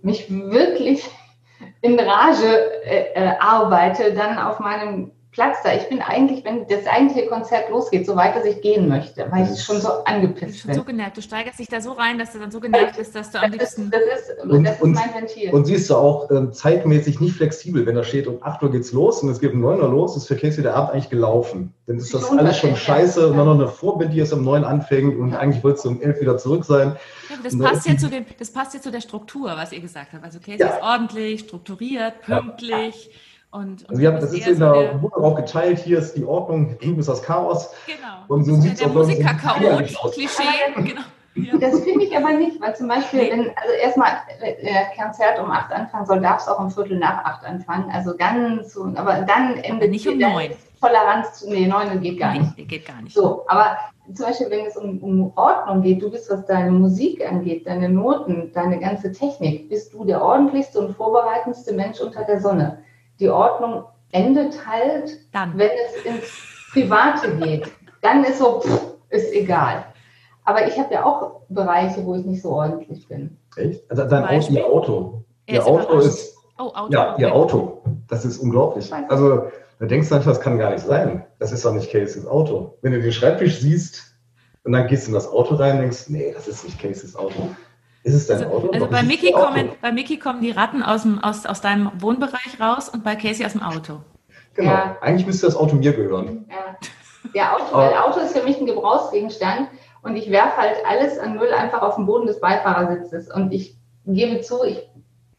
[0.02, 1.08] mich wirklich
[1.80, 5.74] in Rage äh, äh, arbeite, dann auf meinem Platz da.
[5.74, 9.52] Ich bin eigentlich, wenn das eigentliche Konzert losgeht, so weit, dass ich gehen möchte, weil
[9.52, 10.78] ich schon so angepisst schon bin.
[10.78, 11.16] so genervt.
[11.16, 13.50] Du steigerst dich da so rein, dass du dann so genervt bist, dass du am
[13.50, 13.90] liebsten...
[13.90, 15.52] Das ist, das ist, und, das ist mein Ventil.
[15.52, 18.92] Und siehst du auch ähm, zeitmäßig nicht flexibel, wenn da steht, um 8 Uhr geht's
[18.92, 21.74] los und es geht um 9 Uhr los, ist für Casey der Abend eigentlich gelaufen.
[21.88, 23.26] Dann ist das alles schon scheiße ja.
[23.26, 25.40] und dann noch eine Vorband, die erst um 9 anfängt und ja.
[25.40, 26.94] eigentlich wolltest du um 11 wieder zurück sein.
[27.28, 30.12] Ja, das, passt ja zu dem, das passt ja zu der Struktur, was ihr gesagt
[30.12, 30.22] habt.
[30.22, 33.10] Also Casey ist ordentlich, strukturiert, pünktlich.
[33.12, 35.78] Und, und also haben, das ist in der Wohnung auch geteilt.
[35.78, 37.70] Hier ist die Ordnung, drüben ist das Chaos.
[37.86, 38.24] Genau.
[38.26, 40.42] Und so sieht es auch Musiker Chaos, Klischee.
[40.76, 41.02] Genau.
[41.36, 41.58] Ja.
[41.58, 43.30] Das finde ich aber nicht, weil zum Beispiel, nee.
[43.32, 46.98] wenn, also erstmal, der äh, Konzert um acht anfangen soll, darf es auch um Viertel
[46.98, 47.90] nach acht anfangen.
[47.92, 50.50] Also ganz, aber dann endet nicht um neun.
[50.80, 52.56] Toleranz zu, nee, neun geht gar nicht.
[52.56, 53.14] Nee, geht gar nicht.
[53.14, 53.76] So, aber
[54.14, 57.88] zum Beispiel, wenn es um, um Ordnung geht, du bist, was deine Musik angeht, deine
[57.88, 62.78] Noten, deine ganze Technik, bist du der ordentlichste und vorbereitendste Mensch unter der Sonne.
[63.20, 65.56] Die Ordnung endet halt, dann.
[65.56, 67.70] wenn es ins Private geht.
[68.02, 69.84] Dann ist so, pff, ist egal.
[70.44, 73.38] Aber ich habe ja auch Bereiche, wo ich nicht so ordentlich bin.
[73.56, 73.90] Echt?
[73.90, 75.24] Also dein Auto, ihr Auto.
[75.46, 76.36] Ihr Auto ist.
[76.58, 76.92] Oh, Auto.
[76.92, 77.82] Ja, ihr Auto.
[78.08, 78.92] Das ist unglaublich.
[79.08, 79.48] Also
[79.78, 81.24] da denkst du einfach, das kann gar nicht sein.
[81.38, 82.76] Das ist doch nicht Cases Auto.
[82.82, 84.14] Wenn du den Schreibtisch siehst
[84.64, 87.16] und dann gehst du in das Auto rein und denkst, nee, das ist nicht Cases
[87.16, 87.48] Auto.
[88.04, 88.70] Ist es dein also, Auto?
[88.70, 92.60] Also bei Mickey, kommen, bei Mickey kommen die Ratten aus, dem, aus, aus deinem Wohnbereich
[92.60, 94.00] raus und bei Casey aus dem Auto.
[94.54, 94.70] Genau.
[94.70, 94.96] Ja.
[95.00, 96.44] Eigentlich müsste das Auto mir gehören.
[96.50, 96.76] Ja,
[97.32, 99.68] ja Auto, weil Auto ist für mich ein Gebrauchsgegenstand
[100.02, 103.34] und ich werfe halt alles an Müll einfach auf den Boden des Beifahrersitzes.
[103.34, 104.86] Und ich gebe zu, ich,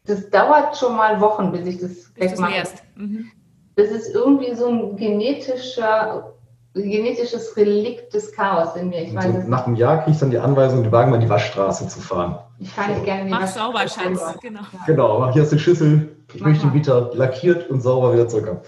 [0.04, 2.64] das dauert schon mal Wochen, bis ich das wegmache.
[2.96, 3.30] Mhm.
[3.76, 6.34] Das ist irgendwie so ein genetischer,
[6.82, 9.02] genetisches Relikt des Chaos in mir.
[9.02, 11.28] Ich weiß, so nach einem Jahr kriege ich dann die Anweisung, den Wagen mal die
[11.28, 12.38] Waschstraße zu fahren.
[12.58, 14.38] Ich fahre nicht gerne die Mach sauber, Schatz.
[14.40, 14.60] Genau.
[14.86, 16.16] Genau, aber hier ist die Schüssel.
[16.32, 18.62] Ich Mach möchte ihn wieder lackiert und sauber wieder zurück.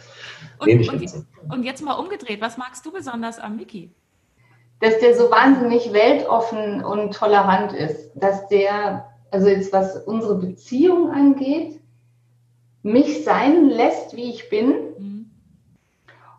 [0.58, 3.92] Und, und, und, jetzt mal umgedreht, was magst du besonders am Mickey?
[4.80, 11.10] dass der so wahnsinnig weltoffen und tolerant ist, dass der, also jetzt was unsere Beziehung
[11.10, 11.80] angeht,
[12.82, 14.68] mich sein lässt, wie ich bin.
[14.98, 15.17] Mhm.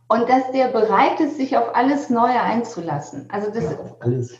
[0.09, 3.27] Und dass der bereit ist, sich auf alles Neue einzulassen.
[3.31, 4.37] Also das ja, alles.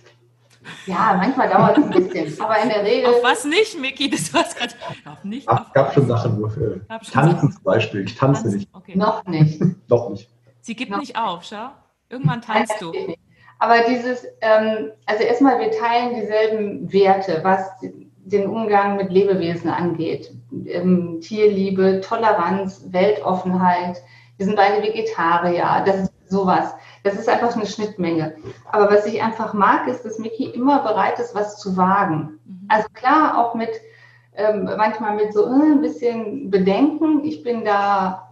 [0.88, 3.14] Ja, manchmal dauert es ein bisschen, aber in der Regel.
[3.14, 4.10] Auf was nicht, Micky?
[4.10, 4.74] Das war gerade.
[5.06, 5.48] Auf nicht.
[5.48, 6.82] Ach, gab schon Sachen nur für.
[7.12, 8.02] Tanzen zum Beispiel.
[8.02, 8.56] Ich tanze Tanz?
[8.56, 8.70] nicht.
[8.74, 8.98] Okay.
[8.98, 9.62] Noch nicht.
[9.90, 10.30] Noch nicht.
[10.62, 11.00] Sie gibt Noch.
[11.00, 11.70] nicht auf, schau.
[12.10, 12.92] Irgendwann tanzt du.
[12.92, 13.20] Nicht.
[13.60, 20.32] Aber dieses, ähm, also erstmal, wir teilen dieselben Werte, was den Umgang mit Lebewesen angeht.
[20.66, 24.02] Ähm, Tierliebe, Toleranz, Weltoffenheit.
[24.40, 26.74] Wir sind beide Vegetarier, das ist sowas.
[27.04, 28.36] Das ist einfach eine Schnittmenge.
[28.72, 32.40] Aber was ich einfach mag, ist, dass Mickey immer bereit ist, was zu wagen.
[32.46, 32.66] Mhm.
[32.70, 33.70] Also klar, auch mit
[34.36, 37.26] ähm, manchmal mit so äh, ein bisschen Bedenken.
[37.26, 38.30] Ich bin da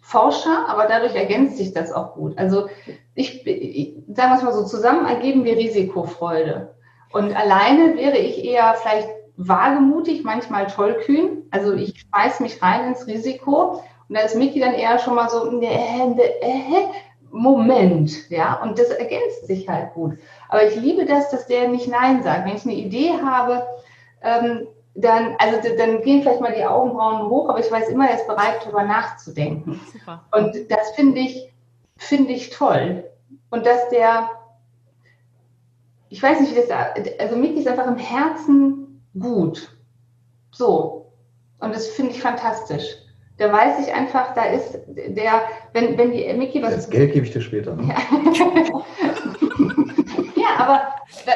[0.00, 2.38] Forscher, aber dadurch ergänzt sich das auch gut.
[2.38, 2.68] Also
[3.14, 6.74] ich, ich sagen wir es mal so, zusammen ergeben wir Risikofreude.
[7.12, 11.42] Und alleine wäre ich eher vielleicht wagemutig, manchmal tollkühn.
[11.50, 13.82] Also ich schmeiß mich rein ins Risiko.
[14.08, 16.86] Und da ist Miki dann eher schon mal so, äh, äh,
[17.30, 20.18] Moment, ja, und das ergänzt sich halt gut.
[20.48, 22.46] Aber ich liebe das, dass der nicht Nein sagt.
[22.46, 23.66] Wenn ich eine Idee habe,
[24.22, 28.16] ähm, dann, also dann gehen vielleicht mal die Augenbrauen hoch, aber ich weiß immer, er
[28.16, 29.80] ist bereit, darüber nachzudenken.
[29.92, 30.24] Super.
[30.30, 31.52] Und das finde ich,
[31.96, 33.04] finde ich toll.
[33.50, 34.30] Und dass der,
[36.08, 36.70] ich weiß nicht, wie das,
[37.18, 39.76] also Mickey ist einfach im Herzen gut.
[40.52, 41.12] So.
[41.58, 42.84] Und das finde ich fantastisch.
[43.36, 45.42] Da weiß ich einfach, da ist der,
[45.72, 46.74] wenn, wenn die Mickey was.
[46.74, 47.74] Das Geld gebe ich dir später.
[47.74, 47.92] Ne?
[50.36, 50.82] ja, aber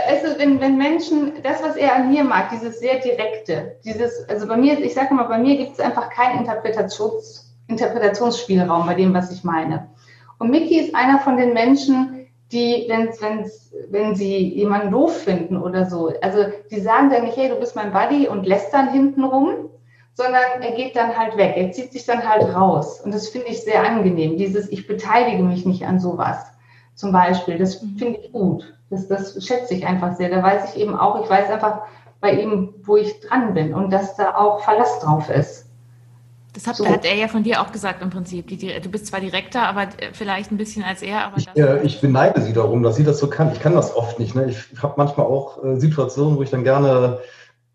[0.06, 4.46] also wenn, wenn Menschen, das, was er an mir mag, dieses sehr direkte, dieses, also
[4.46, 9.12] bei mir, ich sage mal, bei mir gibt es einfach keinen Interpretations, Interpretationsspielraum bei dem,
[9.12, 9.90] was ich meine.
[10.38, 15.56] Und Mickey ist einer von den Menschen, die, wenn's, wenn's, wenn sie jemanden doof finden
[15.56, 18.90] oder so, also die sagen dann nicht, hey, du bist mein Buddy und lässt dann
[18.90, 19.68] hinten rum,
[20.18, 23.00] sondern er geht dann halt weg, er zieht sich dann halt raus.
[23.00, 26.44] Und das finde ich sehr angenehm, dieses, ich beteilige mich nicht an sowas
[26.96, 27.96] zum Beispiel, das mhm.
[27.96, 28.74] finde ich gut.
[28.90, 30.28] Das, das schätze ich einfach sehr.
[30.28, 31.82] Da weiß ich eben auch, ich weiß einfach
[32.20, 35.66] bei ihm, wo ich dran bin und dass da auch Verlass drauf ist.
[36.52, 36.86] Das hat, so.
[36.88, 38.48] hat er ja von dir auch gesagt im Prinzip.
[38.48, 41.26] Die, du bist zwar direkter, aber äh, vielleicht ein bisschen als er.
[41.26, 43.52] Aber ich, äh, ich beneide sie darum, dass sie das so kann.
[43.52, 44.34] Ich kann das oft nicht.
[44.34, 44.46] Ne?
[44.46, 47.20] Ich habe manchmal auch äh, Situationen, wo ich dann gerne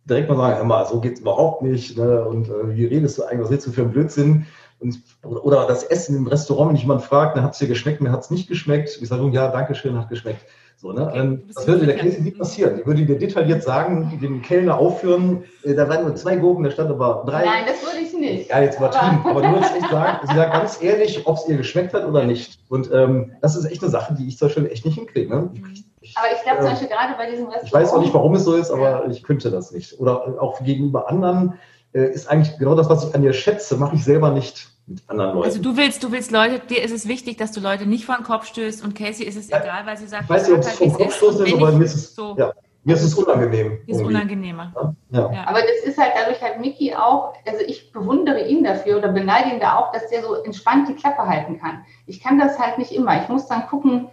[0.05, 1.97] direkt mal sage, mal, so geht es überhaupt nicht.
[1.97, 2.25] Ne?
[2.25, 4.45] Und äh, wie redest du eigentlich, was redest du für einen Blödsinn?
[4.79, 8.21] Und, oder das Essen im Restaurant, wenn jemand fragt, hat es dir geschmeckt, mir hat
[8.21, 8.99] es nicht geschmeckt.
[9.01, 10.45] Ich sage, ja, danke schön, hat geschmeckt.
[10.75, 11.07] So, ne?
[11.07, 12.75] Okay, ähm, das würde der Casey nie passieren.
[12.75, 16.71] Die würde dir detailliert sagen, den Kellner aufführen, äh, da waren nur zwei Gurken, da
[16.71, 17.45] stand aber drei.
[17.45, 18.49] Nein, das würde ich nicht.
[18.49, 19.21] Ja, jetzt übertrieben.
[19.23, 22.05] Aber, aber du würdest echt sagen, sie sagt ganz ehrlich, ob es ihr geschmeckt hat
[22.05, 22.59] oder nicht.
[22.67, 25.33] Und ähm, das ist echt eine Sache, die ich zum Beispiel echt nicht hinkriege.
[25.33, 25.51] Ne?
[25.53, 25.85] Ich,
[26.15, 27.67] aber ich glaube zum Beispiel gerade bei diesem Restaurant.
[27.67, 29.07] Ich weiß auch nicht, warum es so ist, aber ja.
[29.09, 29.99] ich könnte das nicht.
[29.99, 31.59] Oder auch gegenüber anderen
[31.93, 35.01] äh, ist eigentlich genau das, was ich an ihr schätze, mache ich selber nicht mit
[35.07, 35.45] anderen Leuten.
[35.45, 38.15] Also du willst, du willst Leute, dir ist es wichtig, dass du Leute nicht vor
[38.15, 40.57] den Kopf stößt und Casey ist es ja, egal, weil sie sagt, ich weiß nicht,
[40.57, 42.51] ob es vor den Kopf stößt, aber mir ist es, so ja,
[42.83, 43.79] mir ist es unangenehm.
[43.87, 44.15] Ist irgendwie.
[44.15, 44.95] unangenehmer.
[45.11, 45.31] Ja.
[45.31, 45.47] ja.
[45.47, 49.51] Aber das ist halt dadurch halt Mickey auch, also ich bewundere ihn dafür oder beneide
[49.51, 51.85] ihn da auch, dass der so entspannt die Klappe halten kann.
[52.07, 53.21] Ich kann das halt nicht immer.
[53.21, 54.09] Ich muss dann gucken,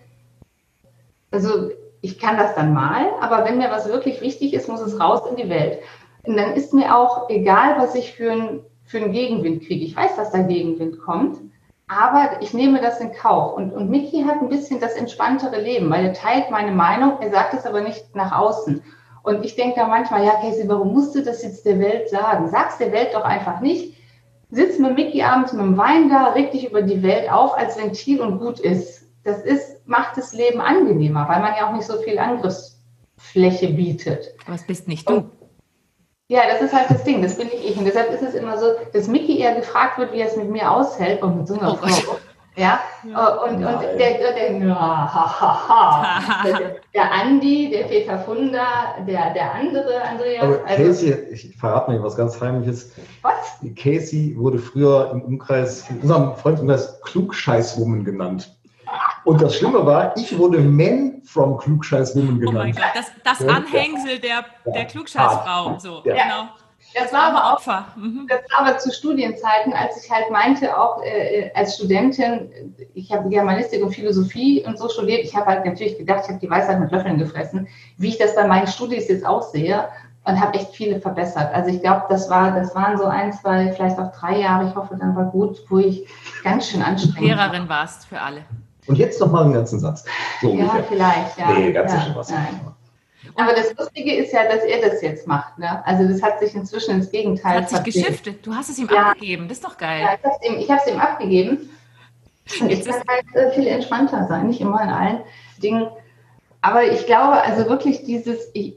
[1.33, 1.71] also
[2.01, 5.23] ich kann das dann mal, aber wenn mir was wirklich wichtig ist, muss es raus
[5.29, 5.81] in die Welt.
[6.27, 9.85] Und dann ist mir auch egal, was ich für, ein, für einen Gegenwind kriege.
[9.85, 11.39] Ich weiß, dass da Gegenwind kommt,
[11.89, 13.55] aber ich nehme das in Kauf.
[13.55, 17.31] Und, und Mickey hat ein bisschen das entspanntere Leben, weil er teilt meine Meinung, er
[17.31, 18.83] sagt es aber nicht nach außen.
[19.23, 22.49] Und ich denke da manchmal, ja, Casey, warum musst du das jetzt der Welt sagen?
[22.49, 23.97] Sag's der Welt doch einfach nicht.
[24.51, 27.79] Sitz mit Mickey abends mit dem Wein da, reg dich über die Welt auf als
[27.79, 29.05] Ventil und gut ist.
[29.25, 34.35] Das ist, macht das Leben angenehmer, weil man ja auch nicht so viel Angriffsfläche bietet.
[34.47, 35.17] Aber es bist nicht du.
[35.17, 35.33] Und,
[36.29, 37.77] ja, das ist halt das Ding, das bin nicht ich.
[37.77, 40.49] Und deshalb ist es immer so, dass Mickey eher gefragt wird, wie er es mit
[40.49, 42.19] mir aushält und mit so einer oh Frau.
[42.57, 43.29] Ja, ja.
[43.45, 44.51] und, und der, der, der,
[46.45, 50.43] der, der Andi, der Peter Funda, der, der andere Andreas.
[50.43, 52.93] Aber also, Casey, ich verrate mir was ganz Heimliches.
[53.23, 53.59] Was?
[53.77, 58.60] Casey wurde früher im Umkreis, in unserem Freundeskreis Klugscheißwoman genannt.
[59.31, 62.57] Und das Schlimme war, ich wurde Men from Klugscheißwoman genannt.
[62.57, 65.79] Oh mein Gott, das, das Anhängsel der, der Klugscheißfrau.
[65.79, 66.15] So, ja.
[66.15, 66.49] genau.
[66.95, 68.27] Das war aber auch, mhm.
[68.29, 73.29] das war aber zu Studienzeiten, als ich halt meinte, auch äh, als Studentin, ich habe
[73.29, 76.81] Germanistik und Philosophie und so studiert, ich habe halt natürlich gedacht, ich habe die Weisheit
[76.81, 79.89] mit Löffeln gefressen, wie ich das bei meinen Studis jetzt auch sehe
[80.25, 81.55] und habe echt viele verbessert.
[81.55, 84.75] Also ich glaube, das war, das waren so ein, zwei, vielleicht auch drei Jahre, ich
[84.75, 86.09] hoffe, dann war gut, wo ich
[86.43, 88.43] ganz schön anstrengend Lehrerin warst für alle.
[88.87, 90.05] Und jetzt noch mal einen ganzen Satz.
[90.41, 90.85] So ja, ungefähr.
[90.85, 91.53] vielleicht, ja.
[91.53, 92.31] Nee, ganz ja, sicher was.
[92.31, 92.61] Nein.
[93.37, 95.59] Aber das Lustige ist ja, dass er das jetzt macht.
[95.59, 95.85] Ne?
[95.87, 98.45] Also das hat sich inzwischen ins Gegenteil Das hat sich geschiftet.
[98.45, 99.11] Du hast es ihm ja.
[99.11, 99.49] abgegeben.
[99.49, 100.01] Das ist doch geil.
[100.01, 100.15] Ja,
[100.59, 101.71] ich habe es ihm, ihm, abgegeben.
[102.61, 105.21] Und jetzt ich kann halt äh, viel entspannter sein, nicht immer in allen
[105.63, 105.89] Dingen.
[106.63, 108.77] Aber ich glaube, also wirklich dieses, ich,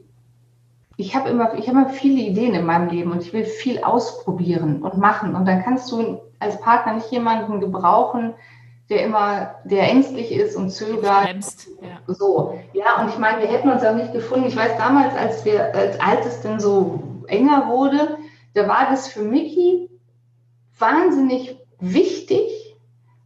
[0.97, 3.83] ich habe immer, ich habe immer viele Ideen in meinem Leben und ich will viel
[3.83, 5.35] ausprobieren und machen.
[5.35, 8.33] Und dann kannst du als Partner nicht jemanden gebrauchen,
[8.89, 11.23] der immer, der ängstlich ist und zögert.
[11.23, 12.13] Bremst, ja.
[12.13, 14.47] So, ja, und ich meine, wir hätten uns auch nicht gefunden.
[14.47, 18.17] Ich weiß damals, als wir, als, als es denn so enger wurde,
[18.53, 19.89] da war das für Mickey
[20.77, 22.75] wahnsinnig wichtig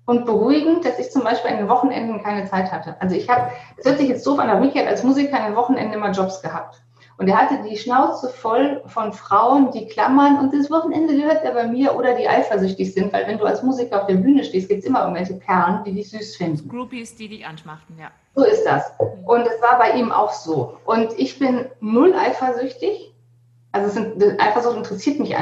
[0.06, 2.96] und beruhigend, dass ich zum Beispiel an den Wochenenden keine Zeit hatte.
[3.02, 5.52] Also ich habe, es hört sich jetzt doof an, aber Mickey hat als Musiker an
[5.52, 6.82] den Wochenenden immer Jobs gehabt.
[7.18, 11.52] Und er hatte die Schnauze voll von Frauen, die klammern und das Wochenende gehört ja
[11.52, 14.70] bei mir oder die eifersüchtig sind, weil wenn du als Musiker auf der Bühne stehst,
[14.70, 16.70] gibt es immer irgendwelche Perlen, die dich süß finden.
[16.70, 18.12] Groupies, die dich anschmachten, ja.
[18.36, 18.92] So ist das.
[19.26, 20.78] Und es war bei ihm auch so.
[20.86, 23.12] Und ich bin null eifersüchtig.
[23.72, 25.36] Also sind, Eifersucht interessiert mich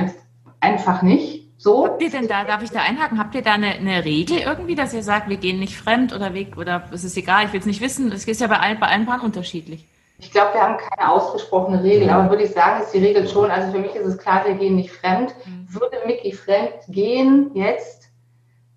[0.61, 1.45] einfach nicht.
[1.57, 1.85] So.
[1.85, 4.75] Habt ihr denn da, darf ich da einhaken, habt ihr da eine, eine, Regel irgendwie,
[4.75, 7.59] dass ihr sagt, wir gehen nicht fremd oder weg oder es ist egal, ich will
[7.59, 8.11] es nicht wissen.
[8.11, 9.85] Es ist ja bei allen, bei allen Paaren unterschiedlich.
[10.17, 13.51] Ich glaube, wir haben keine ausgesprochene Regel, aber würde ich sagen, ist die Regel schon.
[13.51, 15.35] Also für mich ist es klar, wir gehen nicht fremd.
[15.45, 15.67] Mhm.
[15.73, 18.09] Würde Mickey fremd gehen jetzt,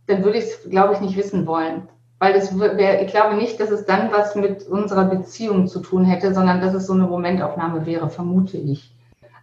[0.07, 1.89] dann würde ich es, glaube ich, nicht wissen wollen.
[2.19, 6.05] Weil das wäre, ich glaube nicht, dass es dann was mit unserer Beziehung zu tun
[6.05, 8.93] hätte, sondern dass es so eine Momentaufnahme wäre, vermute ich.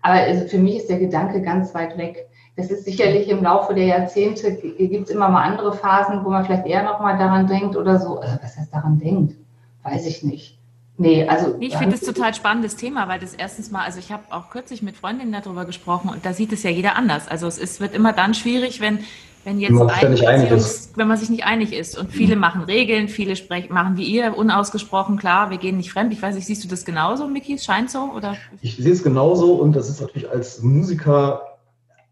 [0.01, 2.27] Aber also für mich ist der Gedanke ganz weit weg.
[2.57, 6.45] Das ist sicherlich im Laufe der Jahrzehnte, gibt es immer mal andere Phasen, wo man
[6.45, 8.19] vielleicht eher nochmal daran denkt oder so.
[8.19, 9.35] Also was heißt daran denkt?
[9.83, 10.59] Weiß ich nicht.
[10.97, 11.55] Nee, also.
[11.59, 14.81] Ich finde das total spannendes Thema, weil das erstens mal, also ich habe auch kürzlich
[14.81, 17.27] mit Freundinnen darüber gesprochen und da sieht es ja jeder anders.
[17.27, 18.99] Also es ist, wird immer dann schwierig, wenn,
[19.43, 21.97] wenn jetzt man ein Beziehungs, wenn man sich nicht einig ist.
[21.97, 22.41] Und viele mhm.
[22.41, 26.13] machen Regeln, viele sprechen, machen wie ihr unausgesprochen klar, wir gehen nicht fremd.
[26.13, 27.57] Ich weiß nicht, siehst du das genauso, Miki?
[27.59, 28.11] Scheint so?
[28.15, 28.37] Oder?
[28.61, 31.41] Ich sehe es genauso und das ist natürlich als Musiker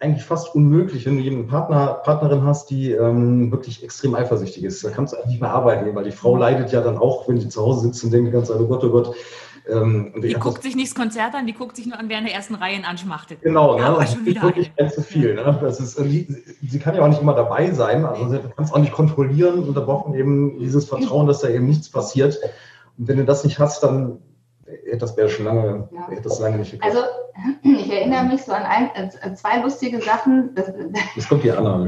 [0.03, 4.83] eigentlich fast unmöglich, wenn du jemanden Partner, Partnerin hast, die ähm, wirklich extrem eifersüchtig ist.
[4.83, 7.39] Da kannst du eigentlich nicht mehr arbeiten, weil die Frau leidet ja dann auch, wenn
[7.39, 9.15] sie zu Hause sitzt und denkt ganz, oh Gott, oh Gott.
[9.69, 12.25] Ähm, die guckt sich nicht das Konzert an, die guckt sich nur an, wer in
[12.25, 13.41] der ersten Reihe anschmachtet.
[13.41, 13.97] Genau, ja, ne?
[13.97, 15.35] das ist wirklich ganz zu viel.
[15.35, 15.57] Ne?
[15.61, 18.73] Das ist, sie, sie kann ja auch nicht immer dabei sein, also sie kann es
[18.73, 22.37] auch nicht kontrollieren und da braucht man eben dieses Vertrauen, dass da eben nichts passiert.
[22.97, 24.19] Und wenn du das nicht hast, dann
[24.65, 26.07] hätte das wäre schon lange, ja.
[26.09, 26.95] hätte das lange nicht geklappt.
[26.95, 27.07] Also
[27.63, 30.55] ich erinnere mich so an ein, äh, zwei lustige Sachen.
[30.55, 30.71] Das,
[31.15, 31.85] das kommt hier Anna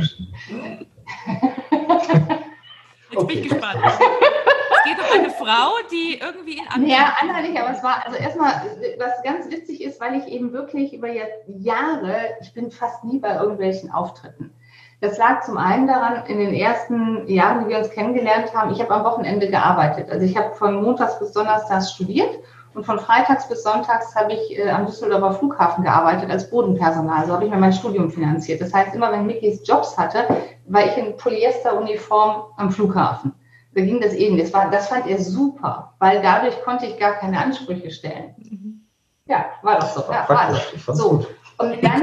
[3.11, 3.27] Jetzt okay.
[3.27, 3.77] bin ich gespannt.
[3.85, 6.87] es geht um eine Frau, die irgendwie in Anna.
[6.87, 8.51] Ja, Anna nicht, aber es war, also erstmal,
[8.97, 11.07] was ganz witzig ist, weil ich eben wirklich über
[11.47, 14.51] Jahre, ich bin fast nie bei irgendwelchen Auftritten.
[15.01, 18.81] Das lag zum einen daran, in den ersten Jahren, die wir uns kennengelernt haben, ich
[18.81, 20.09] habe am Wochenende gearbeitet.
[20.09, 22.39] Also ich habe von Montags bis Donnerstags studiert
[22.75, 27.25] und von Freitags bis Sonntags habe ich äh, am Düsseldorfer Flughafen gearbeitet als Bodenpersonal.
[27.25, 28.59] So habe ich mir mein Studium finanziert.
[28.59, 30.27] Das heißt, immer wenn Mickys Jobs hatte,
[30.67, 33.33] war ich in Polyesteruniform am Flughafen.
[33.73, 34.37] Da ging das eben.
[34.37, 38.35] Das, war, das fand er super, weil dadurch konnte ich gar keine Ansprüche stellen.
[38.37, 38.87] Mhm.
[39.25, 40.03] Ja, war das so.
[40.11, 40.97] Ja, war das.
[40.97, 41.25] so.
[41.57, 42.01] Und dann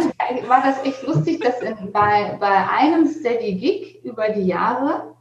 [0.49, 5.12] war das echt lustig, dass in, bei, bei einem Steady Gig über die Jahre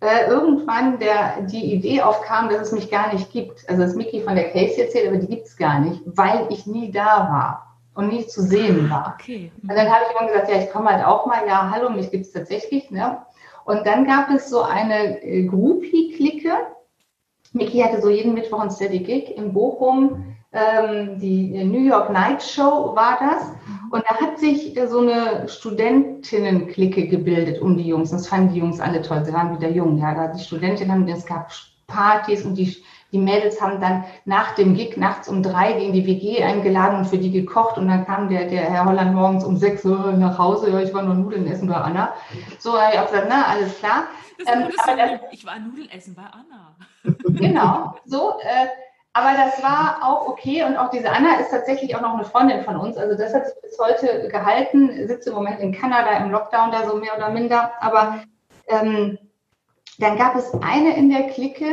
[0.00, 3.68] äh, irgendwann der, die Idee aufkam, dass es mich gar nicht gibt.
[3.68, 6.66] Also das Mickey von der Casey erzählt, aber die gibt es gar nicht, weil ich
[6.66, 9.16] nie da war und nie zu sehen war.
[9.20, 9.52] Okay.
[9.62, 12.10] Und dann habe ich immer gesagt, ja, ich komme halt auch mal, ja, hallo, mich
[12.10, 12.90] gibt es tatsächlich.
[12.90, 13.18] Ne?
[13.64, 16.52] Und dann gab es so eine äh, Groupie-Clique.
[17.52, 20.34] Mickey hatte so jeden Mittwoch ein Steady Gig in Bochum.
[20.52, 23.52] Ähm, die New York Night Show war das.
[23.90, 28.10] Und da hat sich so eine Studentinnen-Clique gebildet um die Jungs.
[28.10, 29.24] Das fanden die Jungs alle toll.
[29.24, 29.98] Sie waren wieder jung.
[29.98, 31.52] Ja, die Studentinnen haben, es gab
[31.86, 32.76] Partys und die,
[33.12, 37.06] die Mädels haben dann nach dem Gig nachts um drei in die WG eingeladen und
[37.06, 37.78] für die gekocht.
[37.78, 40.70] Und dann kam der, der Herr Holland morgens um sechs Uhr nach Hause.
[40.70, 42.12] Ja, ich war nur Nudeln essen bei Anna.
[42.58, 44.04] So habe ich auch gesagt, na, alles klar.
[44.46, 46.74] Ähm, aber, ich war Nudeln essen bei Anna.
[47.38, 48.34] Genau, so.
[48.40, 48.66] Äh,
[49.12, 52.62] aber das war auch okay und auch diese Anna ist tatsächlich auch noch eine Freundin
[52.62, 52.96] von uns.
[52.96, 56.88] Also das hat sich bis heute gehalten, sitzt im Moment in Kanada im Lockdown da
[56.88, 57.72] so mehr oder minder.
[57.80, 58.20] Aber
[58.68, 59.18] ähm,
[59.98, 61.66] dann gab es eine in der Clique,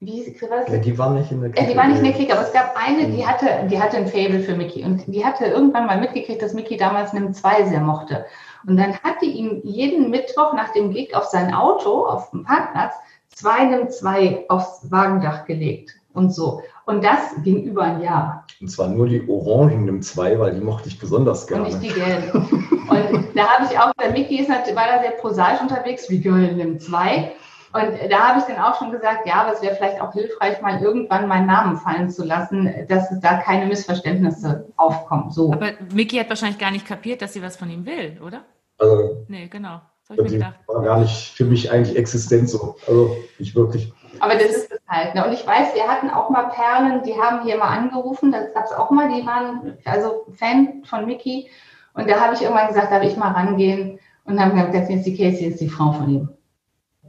[0.00, 0.72] wie war das?
[0.72, 1.66] Ja, die war nicht in der Clique.
[1.66, 3.98] Äh, die war nicht in der Clique, aber es gab eine, die hatte, die hatte
[3.98, 7.66] ein Fable für Mickey und die hatte irgendwann mal mitgekriegt, dass Mickey damals einen 2
[7.66, 8.26] sehr mochte.
[8.66, 12.42] Und dann hat die ihm jeden Mittwoch nach dem Gig auf sein Auto, auf dem
[12.42, 12.94] Parkplatz,
[13.28, 16.62] zwei einem 2 aufs Wagendach gelegt und so.
[16.86, 18.44] Und das ging über ein Jahr.
[18.60, 21.64] Und zwar nur die Orangen im 2, weil die mochte ich besonders gerne.
[21.64, 22.30] Und nicht die gelben.
[22.32, 26.58] und da habe ich auch, der Mickey ist war da sehr prosaisch unterwegs, wie Girl
[26.58, 27.32] im 2.
[27.72, 30.60] Und da habe ich dann auch schon gesagt, ja, aber es wäre vielleicht auch hilfreich,
[30.60, 35.30] mal irgendwann meinen Namen fallen zu lassen, dass da keine Missverständnisse aufkommen.
[35.30, 35.52] So.
[35.52, 38.44] Aber Mickey hat wahrscheinlich gar nicht kapiert, dass sie was von ihm will, oder?
[38.78, 39.80] Also, nee, genau.
[40.08, 40.54] Das mir gedacht.
[40.66, 42.74] War gar nicht für mich eigentlich existent so.
[42.88, 43.92] Also nicht wirklich.
[44.18, 45.14] Aber das ist es halt.
[45.14, 45.24] Ne?
[45.24, 48.64] Und ich weiß, wir hatten auch mal Perlen, die haben hier mal angerufen, das gab
[48.64, 51.48] es auch mal, die waren also Fan von Mickey.
[51.94, 53.98] Und da habe ich irgendwann gesagt, darf ich mal rangehen?
[54.24, 56.28] Und dann haben gesagt, jetzt die Casey ist die Frau von ihm.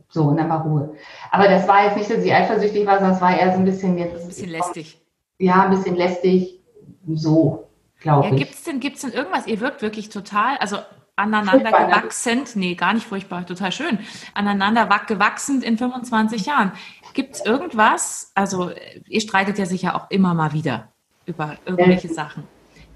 [0.09, 0.95] So, und dann war Ruhe.
[1.31, 3.65] Aber das war jetzt nicht, dass sie eifersüchtig war, sondern es war eher so ein
[3.65, 4.21] bisschen jetzt.
[4.21, 5.01] Ein bisschen lästig.
[5.39, 6.59] Ja, ein bisschen lästig.
[7.07, 7.67] So,
[7.99, 8.39] glaube ja, ich.
[8.39, 9.47] Gibt es denn, gibt's denn irgendwas?
[9.47, 10.77] Ihr wirkt wirklich total, also
[11.15, 11.85] aneinander ne?
[11.87, 13.99] gewachsen, nee, gar nicht furchtbar, total schön,
[14.33, 16.71] aneinander gewachsen in 25 Jahren.
[17.13, 18.71] Gibt es irgendwas, also
[19.07, 20.87] ihr streitet ja sicher auch immer mal wieder
[21.25, 22.13] über irgendwelche ja.
[22.13, 22.43] Sachen.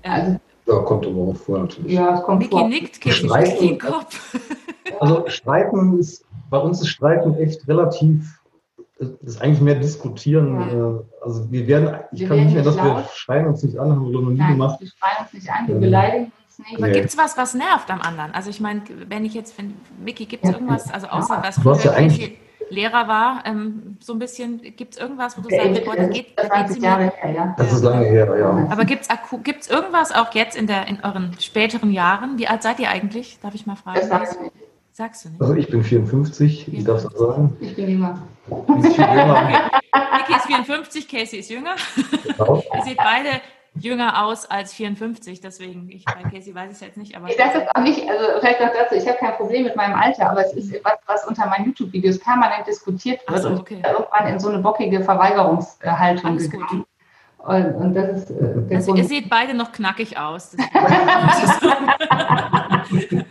[0.04, 1.92] Ähm, ja, kommt immer auch vor natürlich.
[1.92, 2.68] Ja, es kommt Vicky vor.
[2.68, 4.38] nickt, Kirsten den Kopf.
[5.00, 8.40] Also Streiten ist, bei uns ist Streiten echt relativ,
[8.98, 10.60] ist eigentlich mehr diskutieren.
[10.60, 10.68] Ja.
[10.68, 12.98] Äh, also wir werden, ich wir kann werden nicht mehr, dass laut.
[12.98, 14.80] wir schreien uns nicht an, haben wir noch nie Nein, gemacht.
[14.80, 16.45] Wir schreien uns nicht an, wir beleidigen nicht.
[16.76, 16.94] Aber nee.
[16.94, 18.34] gibt es was, was nervt am anderen?
[18.34, 21.78] Also ich meine, wenn ich jetzt, wenn, Micky, gibt es irgendwas, also außer was früher
[21.80, 22.38] ja eigentlich
[22.70, 26.34] Lehrer war, ähm, so ein bisschen, gibt es irgendwas, wo du sagst, boah, das geht,
[26.36, 27.56] das geht Jahre her, ja.
[27.58, 28.68] Das ist lange her, ja.
[28.70, 32.38] Aber gibt es irgendwas auch jetzt in, der, in euren späteren Jahren?
[32.38, 33.40] Wie alt seid ihr eigentlich?
[33.42, 34.00] Darf ich mal fragen?
[34.00, 34.54] Das sagst du nicht.
[34.92, 35.42] Sagst du nicht?
[35.42, 37.58] Also ich bin 54, wie darfst du sagen?
[37.60, 38.22] Ich bin jünger.
[38.48, 41.76] Micky ist 54, Casey ist jünger.
[42.24, 42.64] Genau.
[42.74, 43.42] Ihr seht beide
[43.76, 47.16] jünger aus als 54, deswegen, ich, bei Casey weiß ich es jetzt nicht.
[47.16, 50.30] Aber das auch nicht, also vielleicht noch dazu, ich habe kein Problem mit meinem Alter,
[50.30, 53.76] aber es ist etwas, was unter meinen YouTube-Videos permanent diskutiert wird so, okay.
[53.76, 56.86] und irgendwann in so eine bockige Verweigerungshaltung Alles gegangen.
[57.40, 60.56] Und, und, das ist äh, also, ihr seht beide noch knackig aus.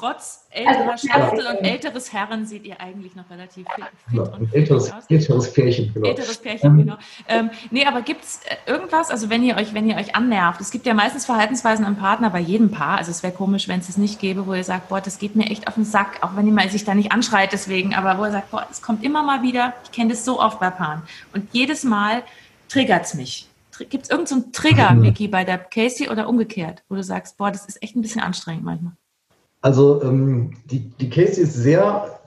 [0.00, 4.22] trotz älterer also, Schachtel und älteres Herren seht ihr eigentlich noch relativ fit, fit ja,
[4.22, 5.04] und älteres, aus.
[5.08, 6.08] Älteres Pärchen, genau.
[6.08, 6.96] Älteres Pärchen, genau.
[7.28, 10.60] Ähm, nee, aber gibt es äh, irgendwas, also wenn ihr euch, wenn ihr euch annervt,
[10.60, 13.80] es gibt ja meistens Verhaltensweisen am Partner bei jedem Paar, also es wäre komisch, wenn
[13.80, 16.22] es es nicht gäbe, wo ihr sagt, boah, das geht mir echt auf den Sack,
[16.22, 19.04] auch wenn ihr sich da nicht anschreit deswegen, aber wo ihr sagt, boah, es kommt
[19.04, 21.02] immer mal wieder, ich kenne das so oft bei Paaren
[21.34, 22.22] und jedes Mal
[22.68, 23.46] triggert es mich.
[23.88, 27.50] Gibt es irgendeinen so Trigger, Mickey, bei der Casey oder umgekehrt, wo du sagst, boah,
[27.50, 28.92] das ist echt ein bisschen anstrengend manchmal?
[29.62, 32.20] Also ähm, die, die Casey ist sehr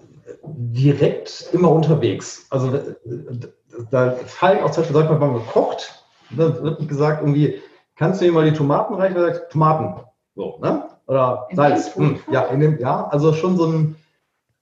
[0.43, 2.45] direkt immer unterwegs.
[2.49, 3.47] Also da,
[3.89, 7.61] da fallen auch zum Beispiel, sagt man, wenn man gekocht, da wird gesagt, irgendwie,
[7.95, 9.17] kannst du mir mal die Tomaten reichen?
[9.17, 10.03] Oder sagt, Tomaten.
[10.35, 10.87] So, ne?
[11.07, 11.95] Oder Salz.
[11.95, 13.95] Hm, ja, in dem, ja, also schon so ein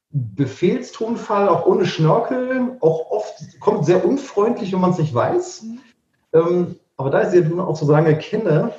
[0.09, 5.63] Befehlstonfall, auch ohne Schnörkel, auch oft kommt sehr unfreundlich, wenn man es nicht weiß.
[5.63, 5.79] Mhm.
[6.33, 8.73] Ähm, aber da ich sie auch so lange kenne,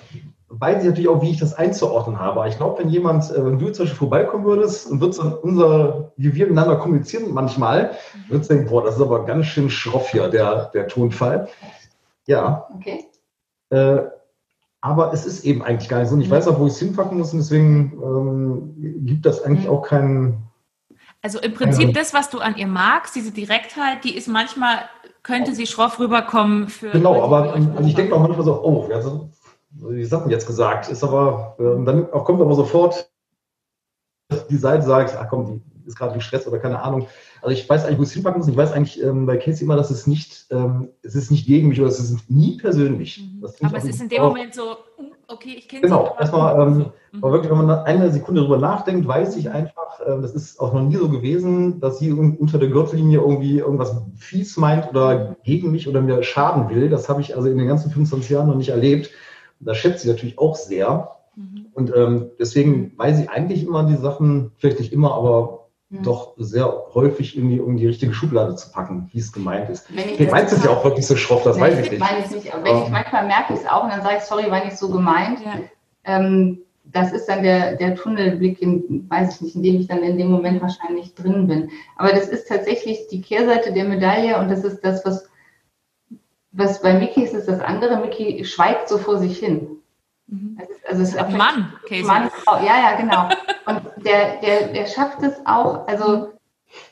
[0.58, 2.40] weiß ich natürlich auch, wie ich das einzuordnen habe.
[2.40, 5.32] Aber ich glaube, wenn jemand, äh, wenn du zum Beispiel vorbeikommen würdest und würdest dann
[5.34, 7.92] unser, wie wir miteinander kommunizieren manchmal,
[8.28, 11.48] würdest du denken, boah, das ist aber ganz schön schroff hier, der, der Tonfall.
[12.26, 12.68] Ja.
[12.74, 13.04] Okay.
[13.70, 14.02] Äh,
[14.82, 16.16] aber es ist eben eigentlich gar nicht so.
[16.16, 19.68] Und ich weiß auch, wo ich es hinpacken muss und deswegen ähm, gibt das eigentlich
[19.68, 20.42] auch keinen.
[21.22, 24.80] Also im Prinzip das, was du an ihr magst, diese Direktheit, die ist manchmal,
[25.22, 26.90] könnte sie schroff rüberkommen für.
[26.90, 29.30] Genau, Leute, aber also ich denke auch manchmal so, oh, also
[29.74, 33.10] wie Sachen jetzt gesagt, ist aber, ähm, dann kommt aber sofort
[34.50, 37.06] die Seite sagt, ach komm, die, ist gerade Stress oder keine Ahnung.
[37.40, 38.48] Also ich weiß eigentlich, wo es hinpacken muss.
[38.48, 41.68] Ich weiß eigentlich ähm, bei Casey immer, dass es nicht, ähm, es ist nicht gegen
[41.68, 43.20] mich oder es ist nie persönlich.
[43.20, 43.44] Mhm.
[43.66, 44.76] Aber es ist in dem Moment so,
[45.26, 47.22] okay, ich kenne Genau, erstmal, ähm, mhm.
[47.22, 50.82] wirklich, wenn man eine Sekunde drüber nachdenkt, weiß ich einfach, äh, das ist auch noch
[50.82, 55.88] nie so gewesen, dass sie unter der Gürtellinie irgendwie irgendwas fies meint oder gegen mich
[55.88, 56.88] oder mir schaden will.
[56.88, 59.10] Das habe ich also in den ganzen 25 Jahren noch nicht erlebt.
[59.64, 61.16] Das schätze ich natürlich auch sehr.
[61.36, 61.66] Mhm.
[61.72, 66.02] Und ähm, deswegen weiß ich eigentlich immer die Sachen, vielleicht nicht immer, aber mhm.
[66.02, 69.86] doch sehr häufig irgendwie um die richtige Schublade zu packen, wie es gemeint ist.
[70.18, 72.00] Ich meinst es ja auch wirklich so schroff, das weiß ich nicht.
[72.00, 72.54] Meine ich nicht.
[72.54, 72.92] Aber wenn ich, ähm.
[72.92, 75.40] manchmal merke ich es auch und dann sage ich, sorry, war nicht so gemeint.
[75.44, 75.60] Ja.
[76.04, 80.02] Ähm, das ist dann der, der Tunnelblick, in, weiß ich nicht, in dem ich dann
[80.02, 81.70] in dem Moment wahrscheinlich drin bin.
[81.96, 85.28] Aber das ist tatsächlich die Kehrseite der Medaille und das ist das, was,
[86.52, 87.96] was bei Mickey ist, ist das andere.
[87.96, 89.78] Mickey schweigt so vor sich hin.
[90.28, 90.58] Mhm.
[90.88, 92.04] also es ist Mann, Casey.
[92.04, 93.28] Mann, ja, ja, genau.
[93.66, 96.28] Und der, der, der schafft es auch, also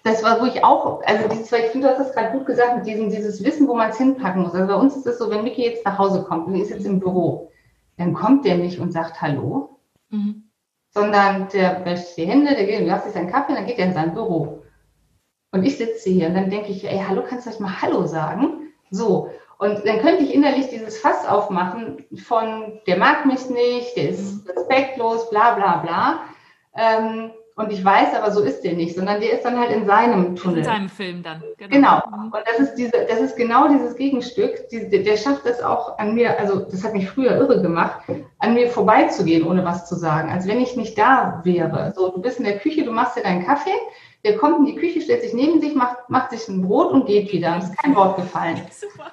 [0.03, 2.77] das war, wo ich auch, also dieses, ich finde, du hast das gerade gut gesagt,
[2.77, 4.55] mit diesem, dieses Wissen, wo man es hinpacken muss.
[4.55, 6.85] Also bei uns ist es so, wenn Micky jetzt nach Hause kommt und ist jetzt
[6.85, 7.51] im Büro,
[7.97, 9.79] dann kommt der nicht und sagt Hallo,
[10.11, 10.51] mhm.
[10.91, 13.87] sondern der wäscht die Hände, der geht, du hast jetzt einen Kaffee, dann geht er
[13.87, 14.65] in sein Büro.
[15.53, 18.07] Und ich sitze hier und dann denke ich, ey, hallo, kannst du euch mal Hallo
[18.07, 18.73] sagen?
[18.91, 19.31] So.
[19.61, 24.49] Und dann könnte ich innerlich dieses Fass aufmachen von, der mag mich nicht, der ist
[24.49, 26.21] respektlos, bla bla bla.
[26.75, 29.85] Ähm, und ich weiß aber, so ist der nicht, sondern der ist dann halt in
[29.85, 30.61] seinem Tunnel.
[30.61, 31.43] In seinem Film dann.
[31.59, 32.01] Genau.
[32.01, 32.03] genau.
[32.33, 34.67] Und das ist diese, das ist genau dieses Gegenstück.
[34.71, 38.01] Die, der schafft es auch an mir, also das hat mich früher irre gemacht,
[38.39, 40.31] an mir vorbeizugehen, ohne was zu sagen.
[40.31, 41.93] Als wenn ich nicht da wäre.
[41.95, 43.77] So, du bist in der Küche, du machst dir deinen Kaffee,
[44.25, 47.05] der kommt in die Küche, stellt sich neben sich, macht, macht sich ein Brot und
[47.05, 47.59] geht wieder.
[47.59, 48.59] Es ist kein Wort gefallen.
[48.71, 49.13] Super.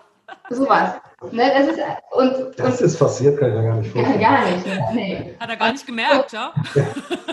[0.49, 0.93] Sowas.
[1.31, 1.79] Ne, das ist,
[2.11, 4.21] und, das und, ist passiert, kann ich ja gar nicht vorstellen.
[4.21, 4.65] Ja, gar nicht.
[4.93, 5.35] Nee.
[5.39, 6.53] Hat er gar nicht gemerkt, ja?
[6.75, 6.83] ja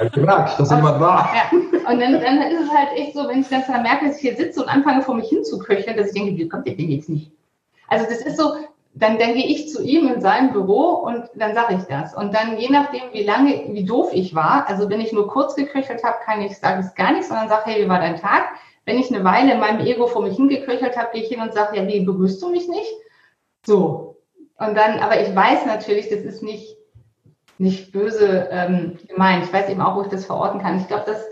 [0.00, 1.30] hat gemerkt, dass jemand war.
[1.34, 1.58] Ja.
[1.90, 4.36] Und dann, dann ist es halt echt so, wenn ich dann merke, dass ich hier
[4.36, 7.30] sitze und anfange vor mich hinzuköcheln, dass ich denke, wie kommt der denn jetzt nicht?
[7.88, 8.54] Also das ist so,
[8.94, 12.14] dann, dann gehe ich zu ihm in sein Büro und dann sage ich das.
[12.14, 15.56] Und dann, je nachdem, wie lange, wie doof ich war, also wenn ich nur kurz
[15.56, 18.44] geköchelt habe, kann ich, sage es gar nicht, sondern sage, hey, wie war dein Tag?
[18.86, 21.52] Wenn ich eine Weile in meinem Ego vor mich hingeköchelt habe, gehe ich hin und
[21.52, 22.92] sage, ja, wie begrüßt du mich nicht?
[23.64, 24.16] So.
[24.58, 26.76] Und dann, aber ich weiß natürlich, das ist nicht,
[27.58, 29.44] nicht böse ähm, gemeint.
[29.44, 30.78] Ich weiß eben auch, wo ich das verorten kann.
[30.78, 31.24] Ich glaube, dass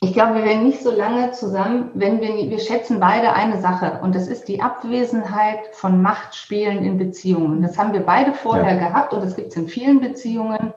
[0.00, 3.98] ich glaube, wir werden nicht so lange zusammen, wenn wir, wir schätzen beide eine Sache
[4.00, 7.62] und das ist die Abwesenheit von Machtspielen in Beziehungen.
[7.62, 8.88] Das haben wir beide vorher ja.
[8.88, 10.72] gehabt und das gibt es in vielen Beziehungen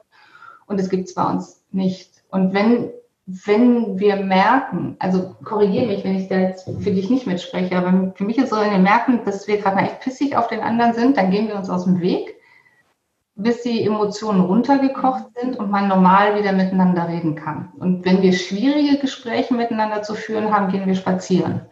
[0.66, 2.24] und es gibt es bei uns nicht.
[2.30, 2.90] Und wenn
[3.26, 8.12] wenn wir merken, also korrigiere mich, wenn ich da jetzt für dich nicht mitspreche, aber
[8.16, 10.92] für mich ist so, wenn wir merken, dass wir gerade echt pissig auf den anderen
[10.92, 12.34] sind, dann gehen wir uns aus dem Weg,
[13.36, 17.72] bis die Emotionen runtergekocht sind und man normal wieder miteinander reden kann.
[17.78, 21.62] Und wenn wir schwierige Gespräche miteinander zu führen haben, gehen wir spazieren.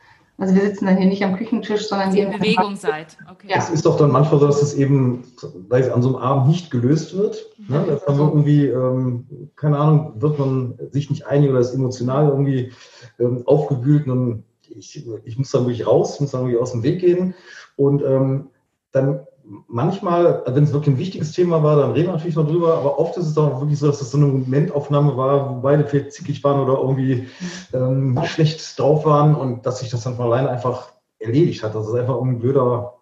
[0.41, 3.19] Also wir sitzen dann hier nicht am Küchentisch, sondern hier in Bewegung seid.
[3.31, 3.49] Okay.
[3.51, 3.59] Ja.
[3.59, 5.23] Es ist doch dann manchmal so, dass es eben
[5.69, 7.47] weil an so einem Abend nicht gelöst wird.
[7.69, 7.85] Ne?
[7.87, 12.73] Dass man irgendwie, ähm, keine Ahnung, wird man sich nicht einig oder ist emotional irgendwie
[13.19, 17.01] ähm, aufgewühlt und ich, ich muss dann wirklich raus, muss dann wirklich aus dem Weg
[17.01, 17.35] gehen.
[17.77, 18.49] Und ähm,
[18.93, 19.21] dann
[19.67, 22.99] manchmal, wenn es wirklich ein wichtiges Thema war, dann reden wir natürlich noch drüber, aber
[22.99, 26.13] oft ist es auch wirklich so, dass es so eine Momentaufnahme war, wo beide vielleicht
[26.13, 27.27] zickig waren oder irgendwie
[27.73, 31.75] ähm, schlecht drauf waren und dass sich das dann von alleine einfach erledigt hat.
[31.75, 32.95] Das ist einfach ein blöder,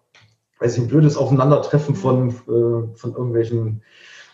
[0.59, 3.83] weiß ich, ein blödes Aufeinandertreffen von, äh, von irgendwelchen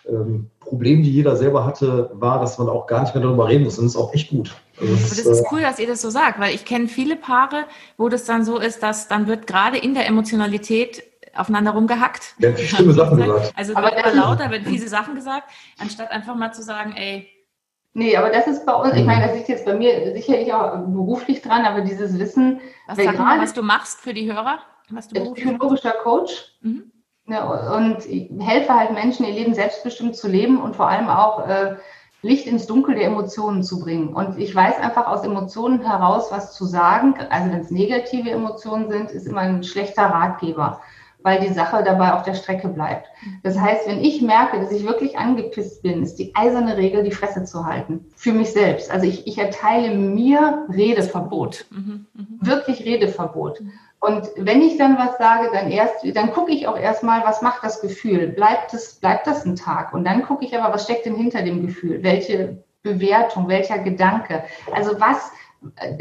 [0.07, 3.65] ähm, Problemen, die jeder selber hatte, war, dass man auch gar nicht mehr darüber reden
[3.65, 3.77] muss.
[3.77, 4.55] Und das ist auch echt gut.
[4.79, 7.15] Also das, das ist, äh, cool, dass ihr das so sagt, weil ich kenne viele
[7.15, 7.65] Paare,
[7.97, 11.03] wo das dann so ist, dass dann wird gerade in der Emotionalität
[11.35, 12.35] aufeinander rumgehackt.
[12.39, 13.53] Ja, schlimme Sachen gesagt.
[13.55, 17.29] Also aber wird lauter, werden fiese Sachen gesagt, anstatt einfach mal zu sagen, ey.
[17.93, 20.71] Nee, aber das ist bei uns, ich meine, das liegt jetzt bei mir sicherlich auch
[20.87, 22.59] beruflich dran, aber dieses Wissen.
[22.87, 24.59] Was, sag mal, was du machst für die Hörer?
[24.89, 26.57] Was du psychologischer Coach.
[26.61, 26.91] Mhm.
[27.27, 27.99] Ja, und
[28.39, 31.75] helfe halt Menschen, ihr Leben selbstbestimmt zu leben und vor allem auch äh,
[32.21, 34.09] Licht ins Dunkel der Emotionen zu bringen.
[34.13, 37.15] Und ich weiß einfach aus Emotionen heraus, was zu sagen.
[37.29, 40.81] Also wenn es negative Emotionen sind, ist immer ein schlechter Ratgeber
[41.25, 43.07] weil die Sache dabei auf der Strecke bleibt.
[43.41, 47.11] Das heißt, wenn ich merke, dass ich wirklich angepisst bin, ist die eiserne Regel, die
[47.11, 48.05] Fresse zu halten.
[48.15, 48.91] Für mich selbst.
[48.91, 51.65] Also ich, ich erteile mir Redeverbot.
[52.41, 53.63] Wirklich Redeverbot.
[53.99, 57.63] Und wenn ich dann was sage, dann erst, dann gucke ich auch erstmal, was macht
[57.63, 58.27] das Gefühl?
[58.27, 59.95] Bleibt das, bleibt das ein Tag?
[59.95, 62.03] Und dann gucke ich aber, was steckt denn hinter dem Gefühl?
[62.03, 64.43] Welche Bewertung, welcher Gedanke?
[64.71, 65.31] Also was,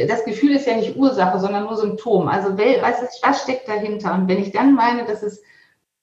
[0.08, 2.28] das Gefühl ist ja nicht Ursache, sondern nur Symptom.
[2.28, 4.14] Also was, ist, was steckt dahinter?
[4.14, 5.42] Und wenn ich dann meine, das ist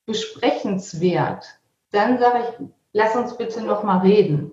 [0.05, 1.45] besprechenswert,
[1.91, 4.51] dann sage ich, lass uns bitte noch mal reden.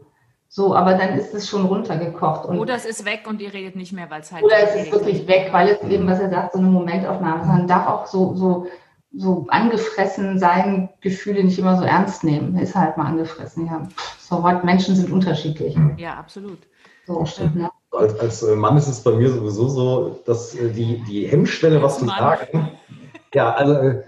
[0.50, 2.46] So, aber dann ist es schon runtergekocht.
[2.46, 4.42] Und oder es ist weg und ihr redet nicht mehr, weil es halt.
[4.42, 7.48] Oder es ist wirklich weg, weil es eben, was er sagt, so eine Momentaufnahme ist.
[7.48, 8.66] Man darf auch so, so,
[9.12, 12.56] so angefressen sein, Gefühle nicht immer so ernst nehmen.
[12.58, 13.66] Ist halt mal angefressen.
[13.66, 13.88] Ja,
[14.18, 15.76] so what, Menschen sind unterschiedlich.
[15.98, 16.60] Ja, absolut.
[17.06, 17.70] So, stimmt, ne?
[17.90, 21.82] Als, als äh, Mann ist es bei mir sowieso so, dass äh, die, die Hemmschwelle,
[21.82, 22.72] was zu sagen,
[23.34, 24.02] ja, also äh,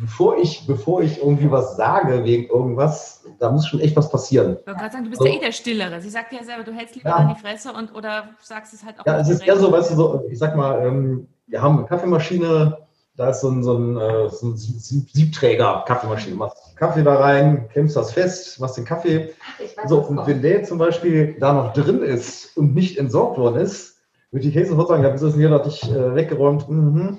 [0.00, 4.56] bevor ich, bevor ich irgendwie was sage wegen irgendwas, da muss schon echt was passieren.
[4.60, 5.28] Ich wollte gerade sagen, du bist so.
[5.28, 6.00] ja eh der Stillere.
[6.00, 7.16] Sie sagt ja selber, du hältst lieber ja.
[7.16, 9.06] an die Fresse und oder sagst es halt auch.
[9.06, 11.86] Ja, es ist eher so, weißt du, so, ich sag mal, ähm, wir haben eine
[11.86, 12.78] Kaffeemaschine,
[13.20, 16.32] da ist so ein, so ein, äh, so ein Siebträger-Kaffeemaschine.
[16.32, 19.34] Du machst Kaffee da rein, klemmst das fest, machst den Kaffee.
[19.76, 23.60] Ach, so, und wenn der zum Beispiel da noch drin ist und nicht entsorgt worden
[23.60, 23.98] ist,
[24.30, 26.70] würde die Käse sofort sagen, ja, wieso ist denn hier, hatte ich äh, weggeräumt?
[26.70, 27.18] Mhm.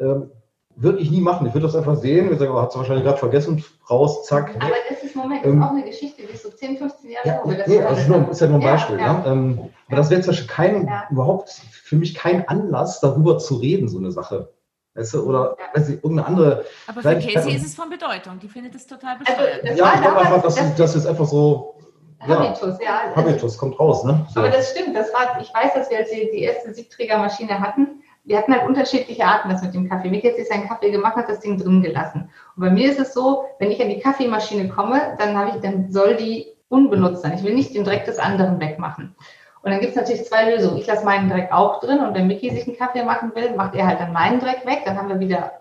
[0.00, 0.30] Ähm,
[0.74, 1.46] würde ich nie machen.
[1.46, 2.32] Ich würde das einfach sehen.
[2.32, 3.62] Ich sage, hat es wahrscheinlich gerade vergessen.
[3.90, 4.54] Raus, zack.
[4.58, 7.28] Aber das ist Moment, das ist auch eine Geschichte, die ist so 10, 15 Jahre
[7.28, 7.68] ja, alt.
[7.68, 8.96] Nee, das ist, nur, ist ja nur ein Beispiel.
[8.98, 9.30] Ja, ja.
[9.30, 13.86] Ähm, aber das wäre zum Beispiel kein, überhaupt für mich kein Anlass, darüber zu reden,
[13.86, 14.48] so eine Sache.
[14.94, 16.64] Weißt du, oder weiß ich, irgendeine andere.
[16.86, 18.38] Aber für Casey ist es von Bedeutung.
[18.38, 19.64] Die findet es total also, bescheuert.
[19.64, 21.74] Also, ja, ich glaube einfach, dass das, das ist einfach so.
[22.20, 23.08] Habitus, ja.
[23.08, 23.16] ja.
[23.16, 24.26] Habitus kommt raus, ne?
[24.32, 24.40] So.
[24.40, 24.94] Aber das stimmt.
[24.94, 28.68] Das war, ich weiß, dass wir als die, die erste Siebträgermaschine hatten, wir hatten halt
[28.68, 30.08] unterschiedliche Arten, das mit dem Kaffee.
[30.08, 32.30] Mick hat sich seinen Kaffee gemacht, hat das Ding drin gelassen.
[32.56, 35.62] Und bei mir ist es so, wenn ich an die Kaffeemaschine komme, dann habe ich,
[35.62, 37.34] dann soll die unbenutzt sein.
[37.34, 39.16] Ich will nicht den Dreck des anderen wegmachen.
[39.62, 40.76] Und dann gibt es natürlich zwei Lösungen.
[40.76, 43.74] Ich lasse meinen Dreck auch drin und wenn Mickey sich einen Kaffee machen will, macht
[43.74, 44.82] er halt dann meinen Dreck weg.
[44.84, 45.52] Dann haben wir wieder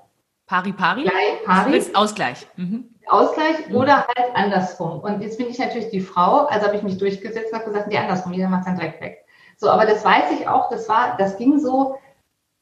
[0.47, 1.03] Pari Pari.
[1.03, 1.81] Gleich, Pari.
[1.93, 2.47] Ausgleich.
[2.57, 2.89] Mhm.
[3.07, 3.75] Ausgleich mhm.
[3.75, 4.99] oder halt andersrum.
[4.99, 7.87] Und jetzt bin ich natürlich die Frau, also habe ich mich durchgesetzt und habe gesagt,
[7.87, 9.25] nee, andersrum, jeder macht seinen Dreck weg.
[9.57, 11.97] So, aber das weiß ich auch, das war, das ging so,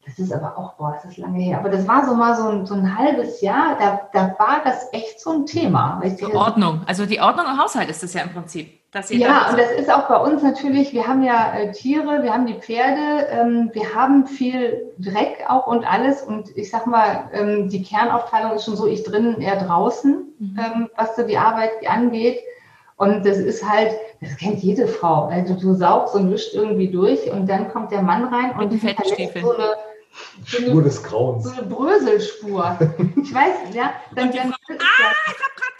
[0.05, 1.59] das ist aber auch, boah, das ist lange her.
[1.59, 4.91] Aber das war so mal so ein, so ein halbes Jahr, da, da war das
[4.91, 6.01] echt so ein Thema.
[6.03, 8.78] Die Ordnung, also die Ordnung im Haushalt ist das ja im Prinzip.
[9.09, 12.47] Ja, und das ist auch bei uns natürlich, wir haben ja äh, Tiere, wir haben
[12.47, 16.23] die Pferde, ähm, wir haben viel Dreck auch und alles.
[16.23, 20.59] Und ich sag mal, ähm, die Kernaufteilung ist schon so, ich drinnen, er draußen, mhm.
[20.59, 22.39] ähm, was so die Arbeit angeht.
[22.95, 25.27] Und das ist halt, das kennt jede Frau.
[25.27, 29.39] Also du saugst und wischst irgendwie durch und dann kommt der Mann rein und hinterlässt
[29.39, 29.75] so eine
[30.43, 31.43] Spur des Grauens.
[31.43, 32.77] So eine Bröselspur.
[33.21, 33.93] Ich weiß, ja.
[34.15, 35.78] Dann, dann, ah, ich hab geputzt.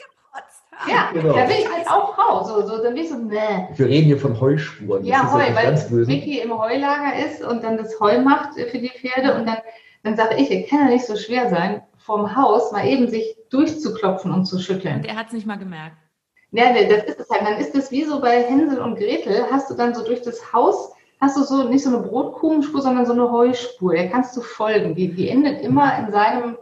[0.88, 1.34] Ja, genau.
[1.34, 2.44] da bin ich halt auch Frau.
[2.44, 3.68] So, so, dann bin ich so, nee.
[3.76, 5.04] Wir reden hier von Heuspuren.
[5.04, 9.36] Ja, Heu, weil Vicky im Heulager ist und dann das Heu macht für die Pferde
[9.36, 9.58] und dann,
[10.04, 13.36] dann sage ich, es kann ja nicht so schwer sein, vom Haus mal eben sich
[13.50, 14.98] durchzuklopfen und zu schütteln.
[14.98, 15.98] Und er hat es nicht mal gemerkt.
[16.52, 17.42] Ja, nee, das ist es halt.
[17.42, 20.54] Dann ist es wie so bei Hänsel und Gretel, hast du dann so durch das
[20.54, 23.94] Haus hast du so nicht so eine Brotkrumenspur, sondern so eine Heuspur.
[23.94, 24.96] Der kannst du folgen.
[24.96, 26.58] Die, die endet immer in seinem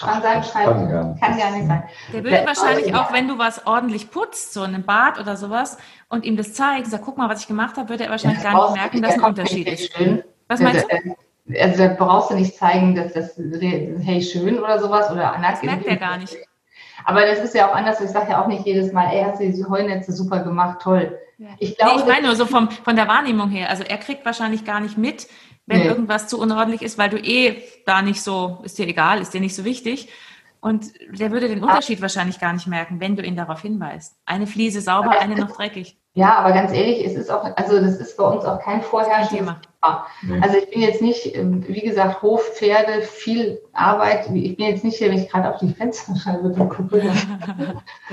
[0.00, 0.90] an seinem Schreibtisch.
[0.90, 1.82] Kann, kann gar nicht sein.
[2.12, 5.76] Der würde wahrscheinlich auch, wenn du was ordentlich putzt, so in einem Bad oder sowas,
[6.08, 8.70] und ihm das zeigst, sag, guck mal, was ich gemacht habe, würde er wahrscheinlich gar
[8.70, 9.94] nicht merken, dass ein Unterschied ist.
[9.94, 10.22] Schön.
[10.48, 11.16] Was meinst du?
[11.58, 15.54] Also da brauchst du nicht zeigen, dass das hey schön oder sowas oder anders.
[15.54, 16.36] Das merkt er gar nicht.
[17.04, 18.00] Aber das ist ja auch anders.
[18.00, 21.18] Ich sage ja auch nicht jedes Mal, ey, hast du diese Heunetze super gemacht, toll.
[21.58, 23.68] Ich, glaube, nee, ich meine nur so vom, von der Wahrnehmung her.
[23.70, 25.26] Also er kriegt wahrscheinlich gar nicht mit,
[25.66, 25.86] wenn nee.
[25.86, 29.40] irgendwas zu unordentlich ist, weil du eh da nicht so, ist dir egal, ist dir
[29.40, 30.08] nicht so wichtig.
[30.62, 32.02] Und der würde den Unterschied Ach.
[32.02, 34.16] wahrscheinlich gar nicht merken, wenn du ihn darauf hinweist.
[34.26, 35.98] Eine Fliese sauber, eine noch dreckig.
[36.14, 39.30] Ja, aber ganz ehrlich, es ist auch, also das ist bei uns auch kein vorherrschendes
[39.30, 39.60] Thema.
[40.40, 44.26] Also ich bin jetzt nicht, ähm, wie gesagt, Hof, Pferde, viel Arbeit.
[44.32, 47.02] Ich bin jetzt nicht hier, wenn ich gerade auf die Fensterscheibe gucke.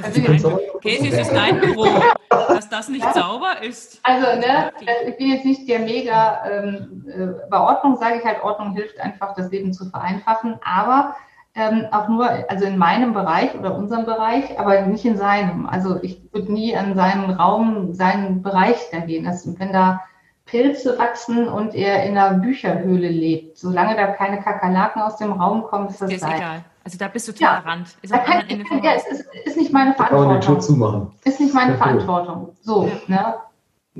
[0.02, 1.86] also okay, es ist dein Büro,
[2.30, 3.14] dass das nicht ja.
[3.14, 4.00] sauber ist.
[4.02, 8.26] Also, ne, äh, ich bin jetzt nicht der mega ähm, äh, bei Ordnung, sage ich
[8.26, 10.58] halt, Ordnung hilft einfach, das Leben zu vereinfachen.
[10.64, 11.16] Aber
[11.60, 15.66] ähm, auch nur, also in meinem Bereich oder unserem Bereich, aber nicht in seinem.
[15.66, 19.26] Also ich würde nie an seinen Raum, seinen Bereich da gehen.
[19.26, 20.01] Das, wenn da
[20.45, 25.64] Pilze wachsen und er in einer Bücherhöhle lebt, solange da keine Kakerlaken aus dem Raum
[25.64, 26.64] kommen, ist das ist egal.
[26.86, 27.88] Also da bist du tolerant.
[28.03, 30.28] Ja, ist, kann, kann, ja, es ist, ist, nicht meine Verantwortung.
[30.28, 31.12] Kann man den Tür zumachen.
[31.26, 32.55] Ist nicht meine Verantwortung.
[32.62, 33.36] So, ne?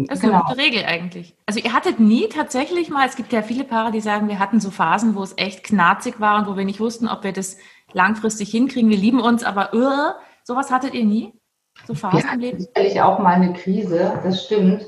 [0.08, 0.36] Das ist genau.
[0.36, 1.36] eine gute Regel eigentlich.
[1.46, 4.60] Also ihr hattet nie tatsächlich mal, es gibt ja viele Paare, die sagen, wir hatten
[4.60, 7.58] so Phasen, wo es echt knarzig war und wo wir nicht wussten, ob wir das
[7.94, 8.90] langfristig hinkriegen.
[8.90, 11.34] Wir lieben uns, aber uh, sowas hattet ihr nie?
[11.86, 12.60] So Phasen ja, im Leben?
[12.60, 14.86] Sicherlich auch mal eine Krise, das stimmt.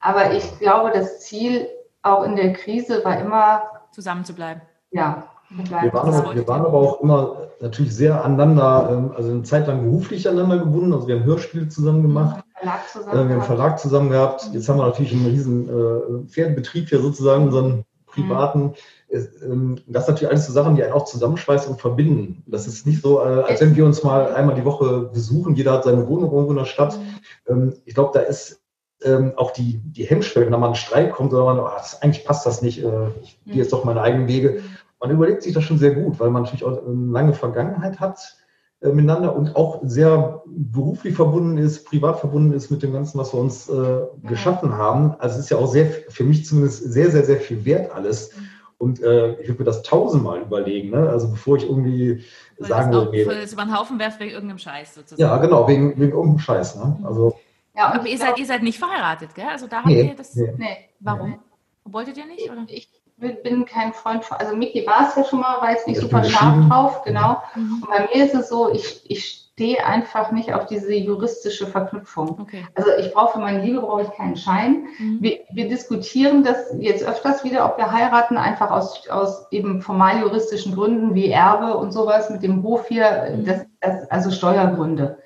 [0.00, 1.68] Aber ich glaube, das Ziel
[2.02, 4.62] auch in der Krise war immer zusammen zu bleiben.
[4.90, 5.26] Ja.
[5.50, 9.66] Wir waren, aber, wir waren aber auch immer natürlich sehr aneinander, ähm, also eine Zeit
[9.66, 10.92] lang beruflich aneinander gebunden.
[10.92, 12.44] Also wir haben Hörspiele zusammen gemacht.
[12.60, 14.50] Verlag äh, wir haben einen Verlag zusammen gehabt.
[14.52, 18.74] Jetzt haben wir natürlich einen riesen äh, Pferdebetrieb hier sozusagen, unseren privaten.
[19.10, 19.78] Mhm.
[19.86, 22.44] Das sind natürlich alles so Sachen, die einen auch zusammenschweißen und verbinden.
[22.46, 25.54] Das ist nicht so, äh, als wenn wir uns mal einmal die Woche besuchen.
[25.54, 26.98] Jeder hat seine Wohnung irgendwo in der Stadt.
[26.98, 27.52] Mhm.
[27.52, 28.60] Ähm, ich glaube, da ist
[29.02, 32.02] ähm, auch die, die Hemmschwelle, wenn da mal ein Streit kommt, oder man, oh, das,
[32.02, 34.62] eigentlich passt das nicht, äh, ich gehe jetzt doch meine eigenen Wege.
[35.00, 38.36] Man überlegt sich das schon sehr gut, weil man natürlich auch eine lange Vergangenheit hat
[38.82, 43.40] miteinander und auch sehr beruflich verbunden ist, privat verbunden ist mit dem Ganzen, was wir
[43.40, 45.14] uns äh, geschaffen haben.
[45.18, 48.32] Also es ist ja auch sehr, für mich zumindest sehr, sehr, sehr viel wert alles.
[48.78, 51.10] Und äh, ich würde mir das tausendmal überlegen, ne?
[51.10, 52.24] also bevor ich irgendwie
[52.58, 53.24] Weil sagen will, nee.
[53.26, 55.20] Das über den Haufen werft wegen irgendeinem Scheiß sozusagen.
[55.20, 56.76] Ja, genau, wegen, wegen irgendeinem Scheiß.
[56.76, 56.98] Ne?
[57.04, 57.38] Also,
[57.76, 59.44] ja, aber ihr seid, ihr seid nicht verheiratet, gell?
[59.50, 60.34] Also da habt nee, ihr das.
[60.34, 60.54] Nee.
[60.56, 60.76] nee.
[61.00, 61.38] Warum?
[61.84, 62.50] Wolltet ihr nicht?
[62.50, 62.64] Oder?
[62.68, 62.88] Ich
[63.20, 66.24] bin kein Freund von, also Miki war es ja schon mal, war jetzt nicht super
[66.24, 67.42] scharf drauf, genau.
[67.54, 67.82] Mhm.
[67.82, 72.40] Und bei mir ist es so, ich, ich stehe einfach nicht auf diese juristische Verknüpfung.
[72.40, 72.64] Okay.
[72.74, 74.86] Also ich brauche für meine Liebe brauche ich keinen Schein.
[74.98, 75.18] Mhm.
[75.20, 80.20] Wir, wir, diskutieren das jetzt öfters wieder, ob wir heiraten, einfach aus, aus eben formal
[80.20, 83.44] juristischen Gründen wie Erbe und sowas mit dem Hof hier, mhm.
[83.44, 85.18] das, das, also Steuergründe.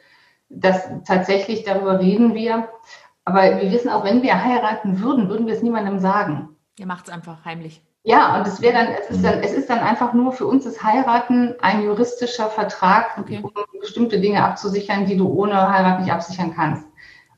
[0.48, 2.68] Das tatsächlich darüber reden wir.
[3.24, 6.53] Aber wir wissen auch, wenn wir heiraten würden, würden wir es niemandem sagen.
[6.78, 7.82] Ihr macht es einfach heimlich.
[8.06, 10.64] Ja, und es wäre dann, es ist dann, es ist dann einfach nur für uns
[10.64, 13.40] das Heiraten ein juristischer Vertrag, okay.
[13.42, 13.50] um
[13.80, 16.84] bestimmte Dinge abzusichern, die du ohne Heirat nicht absichern kannst.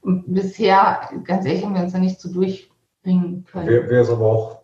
[0.00, 3.68] Und bisher, ganz ehrlich, haben wir uns da nicht so durchbringen können.
[3.68, 4.58] Wäre wär es aber auch,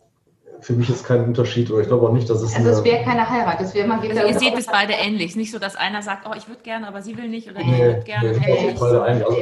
[0.61, 2.55] für mich ist kein Unterschied, oder ich glaube auch nicht, dass es.
[2.55, 5.37] Also es wäre keine Heirat, es wäre man geht also Ihr seht es beide ähnlich,
[5.37, 7.73] nicht so, dass einer sagt, oh, ich würde gerne, aber sie will nicht, oder nee,
[7.75, 8.75] ich würde gerne, nee.
[8.79, 9.33] Beide ähnlich.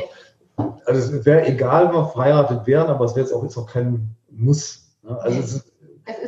[0.56, 3.56] Also, also es wäre egal, wenn wir verheiratet wären, aber es wäre jetzt auch jetzt
[3.56, 4.79] noch kein Muss.
[5.02, 5.18] Ne?
[5.20, 5.72] Also es ist,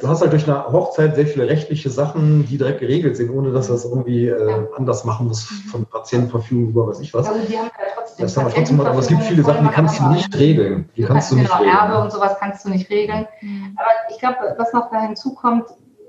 [0.01, 3.53] du hast halt durch eine Hochzeit sehr viele rechtliche Sachen, die direkt geregelt sind, ohne
[3.53, 5.69] dass das irgendwie äh, anders machen muss, mhm.
[5.69, 7.29] von Patientenverfügung über was ich was.
[7.29, 9.73] Also die haben ja trotzdem das haben wir trotzdem aber es gibt viele Sachen, die
[9.73, 10.89] kannst du nicht regeln.
[10.97, 11.77] Die kannst du nicht genau, regeln.
[11.77, 13.27] Erbe und sowas kannst du nicht regeln.
[13.41, 13.77] Mhm.
[13.77, 15.67] Aber ich glaube, was noch da hinzukommt,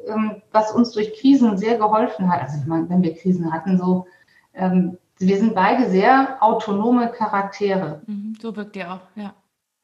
[0.07, 3.77] ähm, was uns durch Krisen sehr geholfen hat, also ich meine, wenn wir Krisen hatten,
[3.77, 4.05] so,
[4.53, 8.01] ähm, wir sind beide sehr autonome Charaktere.
[8.07, 9.33] Mhm, so wirkt ihr auch, ja.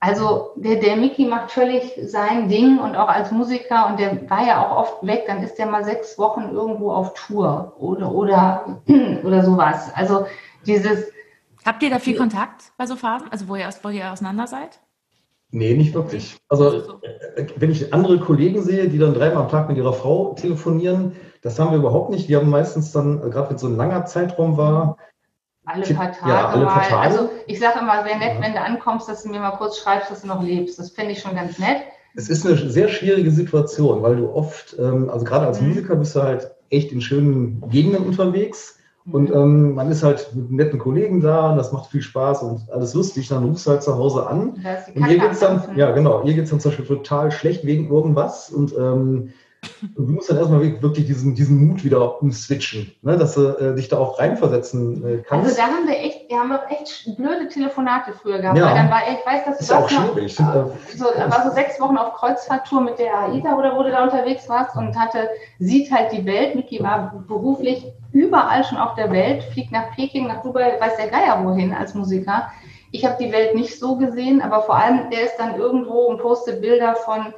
[0.01, 4.47] Also der, der Mickey macht völlig sein Ding und auch als Musiker und der war
[4.47, 8.81] ja auch oft weg, dann ist der mal sechs Wochen irgendwo auf Tour oder oder
[9.23, 9.91] oder sowas.
[9.93, 10.25] Also
[10.65, 11.11] dieses.
[11.65, 13.27] Habt ihr da viel Kontakt bei so Phasen?
[13.29, 14.79] Also wo ihr, wo ihr auseinander seid?
[15.51, 16.37] Nee, nicht wirklich.
[16.47, 20.33] Also äh, wenn ich andere Kollegen sehe, die dann dreimal am Tag mit ihrer Frau
[20.33, 22.29] telefonieren, das haben wir überhaupt nicht.
[22.29, 24.97] Wir haben meistens dann, äh, gerade wenn so ein langer Zeitraum war,
[25.69, 26.97] alle paar Tage ja, alle paar Tage.
[26.97, 30.11] Also ich sage immer, sehr nett, wenn du ankommst, dass du mir mal kurz schreibst,
[30.11, 30.79] dass du noch lebst.
[30.79, 31.77] Das finde ich schon ganz nett.
[32.15, 35.69] Es ist eine sehr schwierige Situation, weil du oft, ähm, also gerade als mhm.
[35.69, 38.77] Musiker bist du halt echt in schönen Gegenden unterwegs.
[39.11, 39.35] Und mhm.
[39.35, 42.93] ähm, man ist halt mit netten Kollegen da und das macht viel Spaß und alles
[42.93, 43.27] lustig.
[43.27, 44.55] Dann rufst du halt zu Hause an.
[44.95, 47.65] Und hier geht es dann, ja genau, hier geht es dann zum Beispiel total schlecht
[47.65, 48.49] wegen irgendwas.
[48.49, 49.33] Und ähm,
[49.95, 53.17] Du musst dann erstmal wirklich diesen, diesen Mut wieder umswitchen, ne?
[53.17, 55.45] dass du äh, dich da auch reinversetzen äh, kannst.
[55.45, 58.57] Also da haben wir echt, wir haben auch echt blöde Telefonate früher gehabt.
[58.57, 58.67] Ja.
[58.67, 60.39] Weil dann war, ich weiß, dass ist auch schwierig.
[60.39, 63.91] Noch, äh, so, war so sechs Wochen auf Kreuzfahrttour mit der AIDA oder wo du
[63.91, 66.55] da unterwegs warst und hatte, sieht halt die Welt.
[66.55, 71.07] Miki war beruflich überall schon auf der Welt, fliegt nach Peking, nach Dubai, weiß der
[71.07, 72.49] Geier wohin als Musiker.
[72.91, 76.19] Ich habe die Welt nicht so gesehen, aber vor allem, der ist dann irgendwo und
[76.19, 77.33] postet Bilder von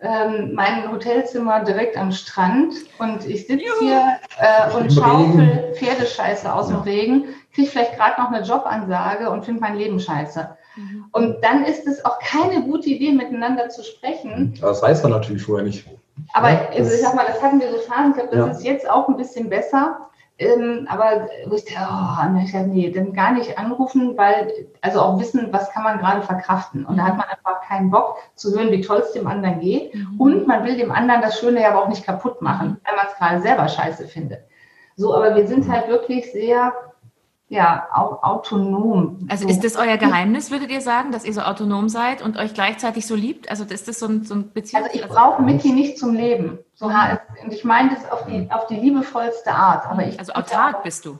[0.00, 6.68] ähm, mein Hotelzimmer direkt am Strand und ich sitze hier äh, und schaufel Pferdescheiße aus
[6.68, 7.24] dem Regen,
[7.54, 10.56] kriege vielleicht gerade noch eine Jobansage und finde mein Leben scheiße.
[10.76, 11.06] Mhm.
[11.12, 14.58] Und dann ist es auch keine gute Idee, miteinander zu sprechen.
[14.60, 15.86] Das weiß man natürlich vorher nicht.
[16.34, 17.76] Aber ja, also ich sag mal, das hatten wir so.
[17.78, 18.46] Ich glaube, das ja.
[18.52, 20.10] ist jetzt auch ein bisschen besser.
[20.38, 25.18] Ähm, aber wo ich dachte, oh, nee, nee, dann gar nicht anrufen, weil, also auch
[25.18, 26.84] wissen, was kann man gerade verkraften.
[26.84, 29.94] Und da hat man einfach keinen Bock zu hören, wie toll es dem anderen geht.
[29.94, 30.20] Mhm.
[30.20, 32.76] Und man will dem anderen das Schöne ja aber auch nicht kaputt machen, mhm.
[32.84, 34.40] weil man es gerade selber scheiße findet.
[34.96, 36.72] So, aber wir sind halt wirklich sehr,
[37.48, 39.26] ja, auch autonom.
[39.28, 42.54] Also ist das euer Geheimnis, würdet ihr sagen, dass ihr so autonom seid und euch
[42.54, 43.48] gleichzeitig so liebt?
[43.50, 44.82] Also ist das so ein, so ein Beziehung?
[44.82, 46.58] Also ich brauche Mickey nicht zum Leben.
[46.74, 49.86] So, und ich meine das auf die, auf die liebevollste Art.
[49.86, 51.18] Aber ich also autark bist du.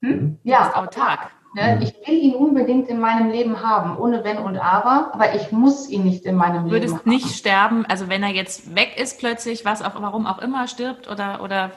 [0.00, 0.38] Hm?
[0.42, 1.30] Ja, autark.
[1.54, 1.80] Ne?
[1.82, 5.88] Ich will ihn unbedingt in meinem Leben haben, ohne Wenn und Aber, aber ich muss
[5.88, 6.70] ihn nicht in meinem Leben haben.
[6.70, 10.66] Würdest nicht sterben, also wenn er jetzt weg ist plötzlich, was auch, warum auch immer,
[10.66, 11.72] stirbt oder, oder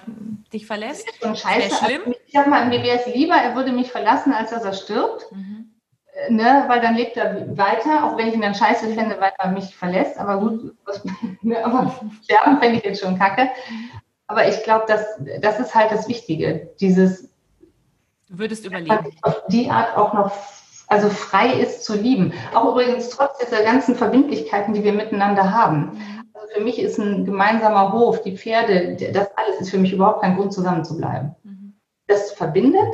[0.53, 1.05] dich verlässt?
[1.07, 1.85] Das ist schon scheiße.
[1.85, 2.01] schlimm.
[2.05, 4.73] Also, ich sag mal, mir wäre es lieber, er würde mich verlassen, als dass er
[4.73, 5.29] stirbt.
[5.31, 5.71] Mhm.
[6.15, 9.33] Äh, ne, weil dann lebt er weiter, auch wenn ich ihn dann scheiße fände, weil
[9.37, 10.17] er mich verlässt.
[10.17, 11.03] Aber gut, was,
[11.41, 13.49] ne, aber sterben fände ich jetzt schon kacke.
[14.27, 15.05] Aber ich glaube, das,
[15.41, 16.71] das ist halt das Wichtige.
[16.79, 17.29] Dieses
[18.27, 19.11] Du würdest überleben.
[19.21, 20.31] Auf die Art auch noch
[20.87, 22.33] also frei ist zu lieben.
[22.53, 25.99] Auch übrigens trotz dieser ganzen Verbindlichkeiten, die wir miteinander haben.
[26.33, 30.21] Also für mich ist ein gemeinsamer Hof, die Pferde, das alles ist für mich überhaupt
[30.21, 31.35] kein Grund, zusammenzubleiben.
[31.43, 31.73] Mhm.
[32.07, 32.93] Das verbindet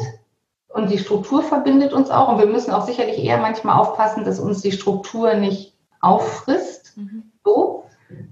[0.69, 2.29] und die Struktur verbindet uns auch.
[2.29, 6.97] Und wir müssen auch sicherlich eher manchmal aufpassen, dass uns die Struktur nicht auffrisst.
[6.97, 7.32] Mhm.
[7.43, 7.86] So.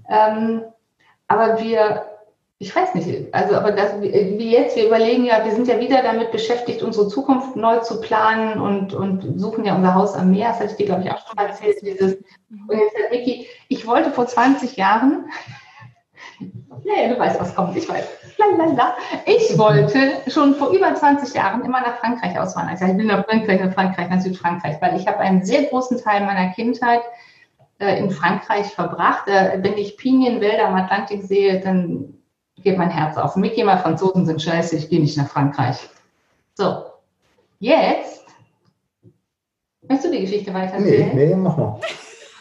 [0.08, 0.62] Ähm,
[1.28, 2.06] aber wir,
[2.62, 6.02] ich weiß nicht, also aber das, wie jetzt, wir überlegen ja, wir sind ja wieder
[6.02, 10.48] damit beschäftigt, unsere Zukunft neu zu planen und, und suchen ja unser Haus am Meer.
[10.48, 11.78] Das hatte ich dir, glaube ich, auch schon mal erzählt.
[11.80, 12.16] Dieses,
[12.50, 15.30] und jetzt hat Vicky, ich wollte vor 20 Jahren,
[16.84, 18.06] ja, du weißt, was kommt, ich weiß.
[18.36, 18.94] Lalala.
[19.24, 22.74] Ich wollte schon vor über 20 Jahren immer nach Frankreich auswandern.
[22.74, 25.98] Ich, ich will nach Frankreich, nach Frankreich, nach Südfrankreich, weil ich habe einen sehr großen
[26.02, 27.00] Teil meiner Kindheit
[27.78, 29.24] äh, in Frankreich verbracht.
[29.26, 32.19] Wenn ich Pinienwälder am Atlantik sehe, dann
[32.62, 33.36] geht mein Herz auf.
[33.36, 35.88] Mickey mal Franzosen sind scheiße, ich gehe nicht nach Frankreich.
[36.54, 36.84] So,
[37.58, 38.26] jetzt,
[39.82, 41.14] möchtest du die Geschichte weiter erzählen?
[41.14, 41.80] Nee, nee, mach mal.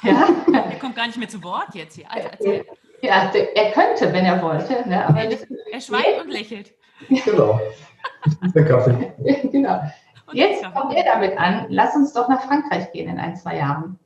[0.02, 0.30] Ja?
[0.54, 2.10] Er kommt gar nicht mehr zu Wort jetzt hier.
[2.10, 2.66] Also, erzähl.
[3.02, 4.88] Ja, er könnte, wenn er wollte.
[4.88, 5.06] Ne?
[5.06, 5.38] Aber er,
[5.72, 6.74] er schweigt und lächelt.
[7.26, 7.60] Genau.
[8.56, 9.14] Der Kaffee.
[9.52, 9.82] genau.
[10.28, 13.58] Und Jetzt kommt er damit an, lass uns doch nach Frankreich gehen in ein, zwei
[13.58, 14.00] Jahren.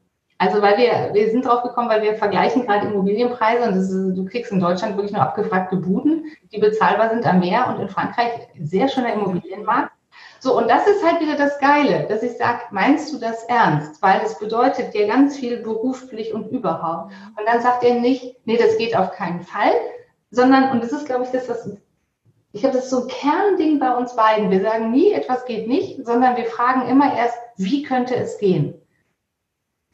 [0.43, 4.25] Also weil wir, wir sind drauf gekommen, weil wir vergleichen gerade Immobilienpreise und ist, du
[4.25, 8.49] kriegst in Deutschland wirklich nur abgefragte Buden, die bezahlbar sind am Meer und in Frankreich
[8.61, 9.93] sehr schöner Immobilienmarkt.
[10.41, 14.01] So, und das ist halt wieder das Geile, dass ich sage, meinst du das ernst?
[14.01, 17.13] Weil es bedeutet dir ganz viel beruflich und überhaupt.
[17.37, 19.71] Und dann sagt er nicht, nee, das geht auf keinen Fall,
[20.29, 21.71] sondern, und das ist, glaube ich, das, was,
[22.51, 24.51] ich glaube, das ist so ein Kernding bei uns beiden.
[24.51, 28.75] Wir sagen nie, etwas geht nicht, sondern wir fragen immer erst, wie könnte es gehen?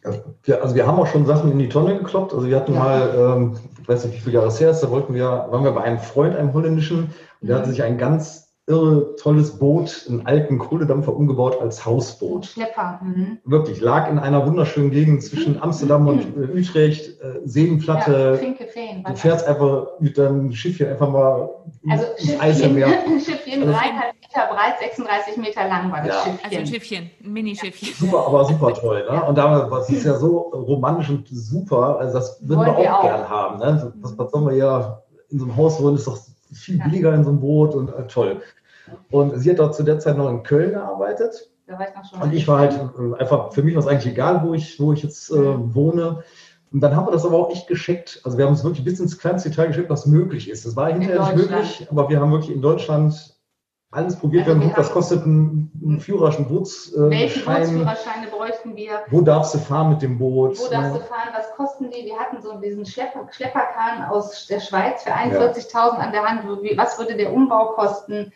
[0.04, 2.34] Also wir haben auch schon Sachen in die Tonne gekloppt.
[2.34, 2.80] Also wir hatten ja.
[2.80, 5.64] mal, ähm, ich weiß nicht, wie viele Jahre es her ist, da wollten wir, waren
[5.64, 7.62] wir bei einem Freund, einem holländischen, und der mhm.
[7.62, 12.46] hatte sich ein ganz irre tolles Boot, einen alten Kohledampfer umgebaut als Hausboot.
[12.46, 13.00] Schlepper.
[13.04, 13.40] Mhm.
[13.44, 15.62] Wirklich, lag in einer wunderschönen Gegend zwischen mhm.
[15.62, 18.40] Amsterdam und äh, Utrecht, äh, Seenplatte.
[18.42, 21.50] Ja, Feen, du fährst einfach mit deinem Schiffchen einfach mal
[21.90, 22.90] also ins Eiselmeer.
[23.26, 26.24] Schiffchen, also, dreieinhalb Meter breit, 36 Meter lang war das ja.
[26.24, 26.40] Schiffchen.
[26.44, 27.94] Also ein Schiffchen, ein Minischiffchen.
[27.96, 29.06] Super, aber super toll.
[29.10, 29.24] Ne?
[29.24, 33.02] Und da war es ja so romantisch und super, also das würden wir auch, auch,
[33.02, 33.60] gern haben.
[33.60, 33.94] Ne?
[34.02, 36.18] Was, was sollen wir ja in so einem Haus wohnen, ist doch
[36.54, 38.42] viel billiger in so einem Boot und äh, toll.
[39.12, 41.50] Und sie hat dort zu der Zeit noch in Köln gearbeitet.
[41.68, 42.22] Da war ich noch schon.
[42.22, 44.94] Und ich war halt äh, einfach, für mich war es eigentlich egal, wo ich, wo
[44.94, 45.36] ich jetzt äh,
[45.76, 46.24] wohne.
[46.72, 48.22] Und dann haben wir das aber auch echt gescheckt.
[48.24, 50.66] Also wir haben es wirklich bis ins kleinste Detail geschickt, was möglich ist.
[50.66, 53.39] Das war hinterher nicht möglich, aber wir haben wirklich in Deutschland
[53.92, 54.48] alles probiert.
[54.48, 57.10] Also wir haben geguckt, was kostet ein, ein Führer, ein Bootsschein.
[57.10, 59.02] Welche Bootsführerscheine bräuchten wir?
[59.10, 60.60] Wo darfst du fahren mit dem Boot?
[60.60, 61.30] Wo darfst du fahren?
[61.34, 62.06] Was kosten die?
[62.06, 65.90] Wir hatten so diesen Schlepper, Schlepperkahn aus der Schweiz für 41.000 ja.
[65.90, 66.44] an der Hand.
[66.78, 68.32] Was würde der Umbau kosten?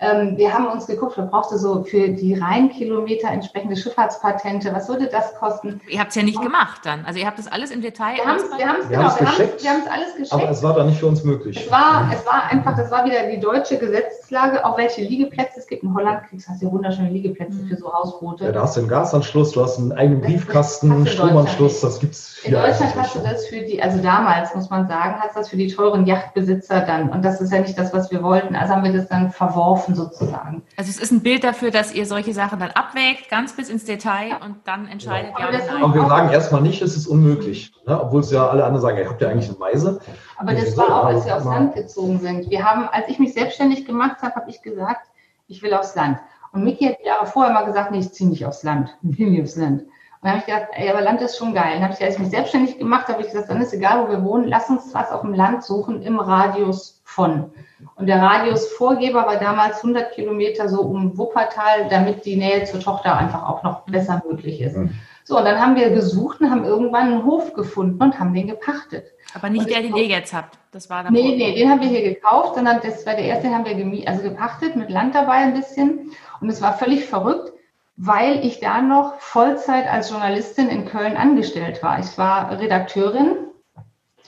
[0.00, 4.72] Ähm, wir haben uns geguckt, man brauchte so für die Rheinkilometer entsprechende Schifffahrtspatente.
[4.72, 5.80] Was würde das kosten?
[5.88, 7.04] Ihr habt es ja nicht gemacht dann.
[7.04, 8.14] Also ihr habt das alles im Detail.
[8.14, 10.32] Wir haben es wir haben's, genau, wir haben es alles geschickt.
[10.32, 11.64] Aber es war dann nicht für uns möglich.
[11.64, 15.66] Es war, es war einfach, das war wieder die deutsche Gesetzeslage, auch welche Liegeplätze es
[15.66, 15.82] gibt.
[15.82, 17.66] In Holland kriegst du ja wunderschöne Liegeplätze mhm.
[17.66, 18.44] für so Hausboote.
[18.44, 22.38] Ja, da hast du einen Gasanschluss, du hast einen eigenen Briefkasten, Stromanschluss, das gibt es
[22.44, 25.48] In Deutschland hast du das für die, also damals muss man sagen, hast du das
[25.48, 27.08] für die teuren Yachtbesitzer dann.
[27.08, 28.54] Und das ist ja nicht das, was wir wollten.
[28.54, 30.62] Also haben wir das dann verworfen Offen sozusagen.
[30.76, 33.84] Also es ist ein Bild dafür, dass ihr solche Sachen dann abwägt, ganz bis ins
[33.84, 37.72] Detail und dann entscheidet ja, ja oder Und wir sagen erstmal nicht, es ist unmöglich,
[37.86, 38.00] ne?
[38.00, 40.00] obwohl es ja alle anderen sagen, ihr habt ja eigentlich eine Meise.
[40.36, 42.50] Aber das war auch, als wir aufs Land gezogen sind.
[42.50, 45.08] Wir haben, als ich mich selbstständig gemacht habe, habe ich gesagt,
[45.46, 46.18] ich will aufs Land.
[46.52, 49.30] Und Miki hat Jahre vorher mal gesagt, nee, ich ziehe nicht aufs Land, ich will
[49.30, 49.84] nicht aufs Land.
[50.20, 51.74] Und dann habe ich gedacht, ey, aber Land ist schon geil.
[51.74, 54.10] Dann habe ich, als ich mich selbstständig gemacht habe, ich gesagt, dann ist egal, wo
[54.10, 57.52] wir wohnen, lass uns was auf dem Land suchen im Radius von.
[57.94, 63.16] Und der Radiusvorgeber war damals 100 Kilometer so um Wuppertal, damit die Nähe zur Tochter
[63.16, 64.76] einfach auch noch besser möglich ist.
[64.76, 64.90] Mhm.
[65.22, 68.48] So, und dann haben wir gesucht und haben irgendwann einen Hof gefunden und haben den
[68.48, 69.04] gepachtet.
[69.34, 70.58] Aber nicht und der, den ihr jetzt habt.
[70.72, 71.12] Das war dann.
[71.12, 73.74] Nee, nee, den haben wir hier gekauft, sondern das war der erste, den haben wir
[73.74, 76.12] gemie also gepachtet, mit Land dabei ein bisschen.
[76.40, 77.52] Und es war völlig verrückt,
[77.98, 81.98] weil ich da noch Vollzeit als Journalistin in Köln angestellt war.
[81.98, 83.36] Ich war Redakteurin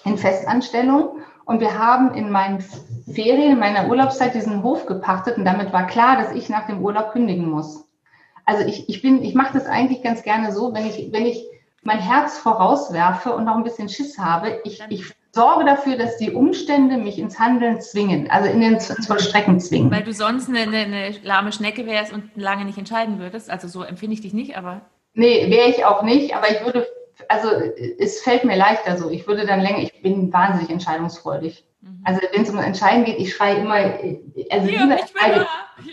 [0.05, 5.45] in Festanstellung und wir haben in meinen Ferien, in meiner Urlaubszeit diesen Hof gepachtet und
[5.45, 7.89] damit war klar, dass ich nach dem Urlaub kündigen muss.
[8.45, 11.47] Also ich, ich bin, ich mache das eigentlich ganz gerne so, wenn ich, wenn ich
[11.85, 16.33] mein Herz vorauswerfe und noch ein bisschen Schiss habe, ich, ich sorge dafür, dass die
[16.33, 19.91] Umstände mich ins Handeln zwingen, also in den Zollstrecken zwingen.
[19.91, 23.51] Weil du sonst eine, eine, lahme Schnecke wärst und lange nicht entscheiden würdest.
[23.51, 24.83] Also so empfinde ich dich nicht, aber.
[25.15, 26.87] Nee, wäre ich auch nicht, aber ich würde
[27.29, 27.49] also
[27.99, 29.11] es fällt mir leichter so.
[29.11, 31.65] Ich würde dann länger, ich bin wahnsinnig entscheidungsfreudig.
[31.81, 32.03] Mhm.
[32.05, 34.97] Also wenn es um Entscheiden geht, ich schreie immer, also ja, lieber,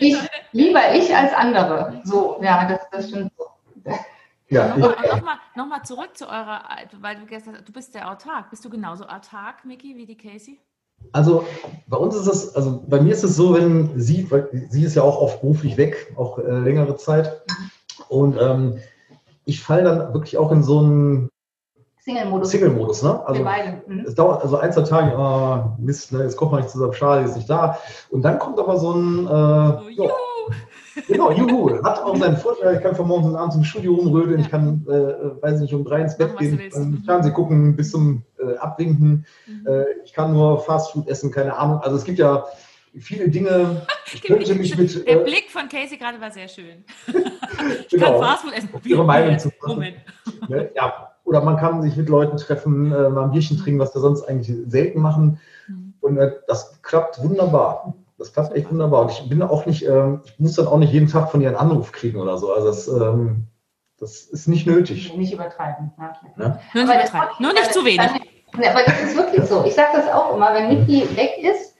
[0.00, 0.18] ich,
[0.52, 2.00] lieber ich als andere.
[2.04, 3.44] So, ja, das, das stimmt so.
[4.50, 6.62] Ja, Nochmal noch mal zurück zu eurer,
[7.00, 8.50] weil du gesagt hast, du bist der autark.
[8.50, 10.58] Bist du genauso autark, Micky, wie die Casey?
[11.12, 11.44] Also
[11.86, 14.94] bei uns ist es, also bei mir ist es so, wenn sie, weil sie ist
[14.94, 17.42] ja auch oft beruflich weg, auch äh, längere Zeit.
[18.08, 18.78] Und ähm,
[19.44, 21.28] ich falle dann wirklich auch in so einen
[22.00, 22.50] Single-Modus.
[22.50, 23.26] Single-Modus, ne?
[23.26, 24.04] Also, mhm.
[24.06, 27.24] es dauert also ein, zwei Tage, oh, Mist, ne, jetzt kommt man nicht zusammen, schade,
[27.24, 27.78] ist nicht da.
[28.10, 30.10] Und dann kommt aber so ein, äh, oh.
[31.06, 32.76] Genau, juhu, hat auch seinen Vorteil.
[32.76, 35.84] Ich kann von morgens und abends im Studio rumrödeln, ich kann, äh, weiß nicht, um
[35.84, 39.26] drei ins Bett gehen, ähm, Fernsehen gucken, bis zum äh, Abwinken.
[39.46, 39.66] Mhm.
[39.66, 41.80] Äh, ich kann nur Fastfood essen, keine Ahnung.
[41.80, 42.44] Also es gibt ja
[42.98, 43.86] viele Dinge.
[44.10, 45.06] Ich könnte mich mit.
[45.06, 46.82] Der äh, Blick von Casey gerade war sehr schön.
[47.06, 48.70] ich genau, kann Fastfood essen.
[48.82, 49.96] Ihre Meinung zu Moment.
[50.48, 50.70] Ne?
[50.74, 54.00] Ja, oder man kann sich mit Leuten treffen, äh, mal ein Bierchen trinken, was wir
[54.00, 55.40] sonst eigentlich selten machen.
[55.66, 55.92] Mhm.
[56.00, 57.94] Und äh, das klappt wunderbar.
[58.18, 59.02] Das klappt echt wunderbar.
[59.02, 61.48] Und ich bin auch nicht, äh, ich muss dann auch nicht jeden Tag von ihr
[61.48, 62.52] einen Anruf kriegen oder so.
[62.52, 63.46] Also das, ähm,
[63.98, 65.16] das ist nicht nötig.
[65.16, 65.92] Nicht übertreiben.
[65.98, 66.12] Ja.
[66.36, 66.60] Ne?
[66.74, 67.34] Nur, nicht übertreiben.
[67.38, 68.10] Nur nicht zu wenig.
[68.60, 69.64] Ja, aber das ist wirklich so.
[69.64, 71.76] Ich sage das auch immer, wenn Niki weg ist,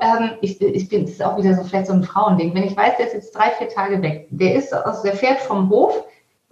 [0.00, 2.54] ähm, ich, ich bin, das ist auch wieder so vielleicht so ein Frauending.
[2.54, 5.40] Wenn ich weiß, der ist jetzt drei, vier Tage weg, der ist, also der fährt
[5.40, 6.04] vom Hof,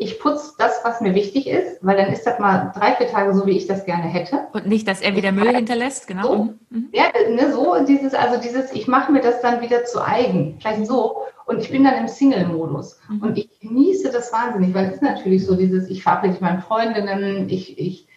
[0.03, 3.34] ich putze das, was mir wichtig ist, weil dann ist das mal drei, vier Tage
[3.34, 4.46] so, wie ich das gerne hätte.
[4.55, 6.26] Und nicht, dass er wieder Müll hinterlässt, genau.
[6.26, 6.88] So, mhm.
[6.92, 10.86] Ja, ne, so dieses, also dieses, ich mache mir das dann wieder zu eigen, vielleicht
[10.86, 11.18] so.
[11.44, 12.98] Und ich bin dann im Single-Modus.
[13.11, 13.22] Mhm.
[13.22, 16.62] Und ich genieße das wahnsinnig, weil es ist natürlich so dieses, ich fahre mit meinen
[16.62, 18.09] Freundinnen, ich, ich,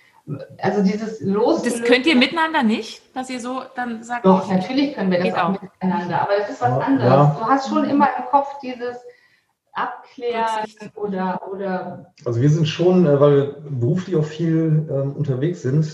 [0.59, 1.63] also dieses Los.
[1.63, 4.25] Das könnt ihr miteinander nicht, dass ihr so dann sagt.
[4.25, 7.11] Doch, natürlich können wir das auch, auch miteinander, aber das ist was anderes.
[7.11, 7.37] Ja.
[7.37, 8.99] Du hast schon immer im Kopf dieses,
[9.73, 10.65] abklären
[10.95, 12.13] oder, oder.
[12.25, 15.85] Also wir sind schon, äh, weil wir beruflich auch viel ähm, unterwegs sind,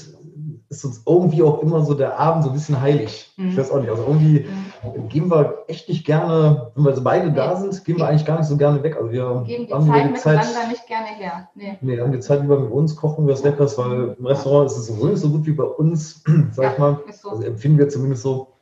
[0.70, 3.32] ist uns irgendwie auch immer so der Abend so ein bisschen heilig.
[3.38, 3.50] Mhm.
[3.50, 3.90] Ich weiß auch nicht.
[3.90, 5.10] Also irgendwie mhm.
[5.10, 7.36] gehen wir echt nicht gerne, wenn wir so beide nee.
[7.36, 8.96] da sind, gehen wir eigentlich gar nicht so gerne weg.
[8.96, 11.50] Also wir geben die haben Zeit die Zeit nicht gerne her.
[11.56, 11.78] Nee.
[11.82, 14.78] nee, haben die Zeit lieber mit uns, kochen wir was Leckeres, weil im Restaurant ist
[14.78, 17.00] es nicht so gut wie bei uns, sag ja, ich mal.
[17.12, 17.30] So.
[17.30, 18.54] Also empfinden wir zumindest so.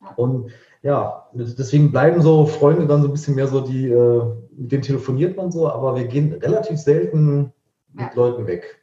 [0.00, 0.14] Ja.
[0.16, 0.50] Und
[0.82, 4.22] ja, deswegen bleiben so Freunde dann so ein bisschen mehr so die, äh,
[4.56, 7.52] mit denen telefoniert man so, aber wir gehen relativ selten
[7.92, 8.10] mit ja.
[8.14, 8.82] Leuten weg.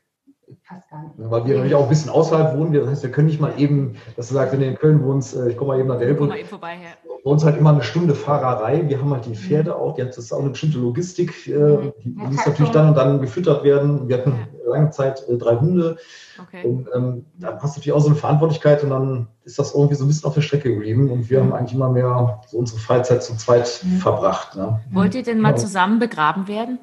[0.63, 1.13] Fast gar nicht.
[1.17, 2.73] Weil wir natürlich auch ein bisschen außerhalb wohnen.
[2.73, 5.35] Das heißt, wir können nicht mal eben, dass du sagst, wenn du in Köln wohnst,
[5.35, 6.19] äh, ich komme mal eben nach Delbrück.
[6.19, 8.87] Komm mal eben vorbei, ja bei uns halt immer eine Stunde Fahrerei.
[8.87, 11.51] Wir haben halt die Pferde auch, die hat, das ist auch eine bestimmte Logistik, äh,
[11.51, 11.93] mhm.
[12.03, 14.07] die, die muss natürlich dann und dann gefüttert werden.
[14.07, 14.33] Wir hatten
[14.69, 15.97] lange Zeit äh, drei Hunde.
[16.41, 16.65] Okay.
[16.65, 20.05] Und ähm, da passt natürlich auch so eine Verantwortlichkeit und dann ist das irgendwie so
[20.05, 23.23] ein bisschen auf der Strecke geblieben und wir haben eigentlich immer mehr so unsere Freizeit
[23.23, 23.97] zu zweit mhm.
[23.97, 24.55] verbracht.
[24.55, 24.79] Ne?
[24.91, 26.79] Wollt ihr denn mal zusammen begraben werden?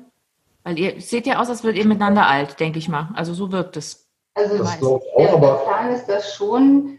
[0.64, 3.10] Weil ihr seht ja aus, als würdet ihr miteinander alt, denke ich mal.
[3.14, 4.08] Also so wirkt es.
[4.34, 6.98] Also das auch, der, der Plan ist das schon,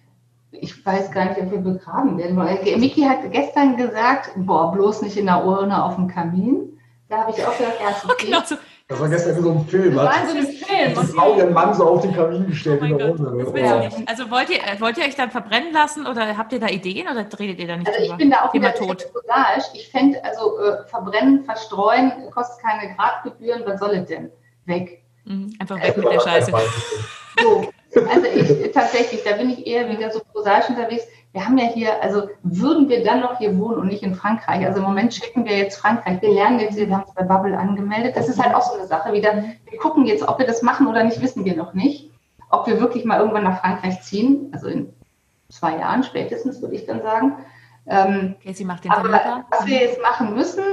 [0.61, 2.79] ich weiß gar nicht, ob wir begraben werden wollen.
[2.79, 6.79] Miki hat gestern gesagt, boah, bloß nicht in der Urne auf dem Kamin.
[7.09, 8.25] Da habe ich auch gedacht, ja, okay.
[8.25, 8.55] genau so.
[8.89, 9.95] Das war gestern in so einem Film.
[9.95, 10.97] Das war so ein Film.
[10.97, 13.79] Und Frau ihren Mann so auf den Kamin gestellt oh in der Runde.
[13.79, 14.09] Nicht.
[14.09, 17.25] Also wollt ihr, wollt ihr euch dann verbrennen lassen oder habt ihr da Ideen oder
[17.37, 19.07] redet ihr da nicht Also ich bin da auch Thema wieder tot.
[19.73, 24.31] Ich fände, also äh, verbrennen, verstreuen, kostet keine Gradgebühren, was soll es denn?
[24.65, 25.03] Weg.
[25.25, 26.51] Mhm, einfach weg mit der Scheiße.
[27.39, 31.03] So, also ich tatsächlich, da bin ich eher wieder so prosaisch unterwegs.
[31.31, 34.65] Wir haben ja hier, also würden wir dann noch hier wohnen und nicht in Frankreich?
[34.65, 36.21] Also im Moment schicken wir jetzt Frankreich.
[36.21, 38.15] Wir lernen jetzt, wir haben es bei Bubble angemeldet.
[38.15, 39.43] Das ist halt auch so eine Sache wieder.
[39.69, 42.11] Wir gucken jetzt, ob wir das machen oder nicht, wissen wir noch nicht.
[42.49, 44.93] Ob wir wirklich mal irgendwann nach Frankreich ziehen, also in
[45.49, 47.33] zwei Jahren spätestens, würde ich dann sagen.
[47.87, 50.63] Ähm, okay, sie macht den aber was wir jetzt machen müssen,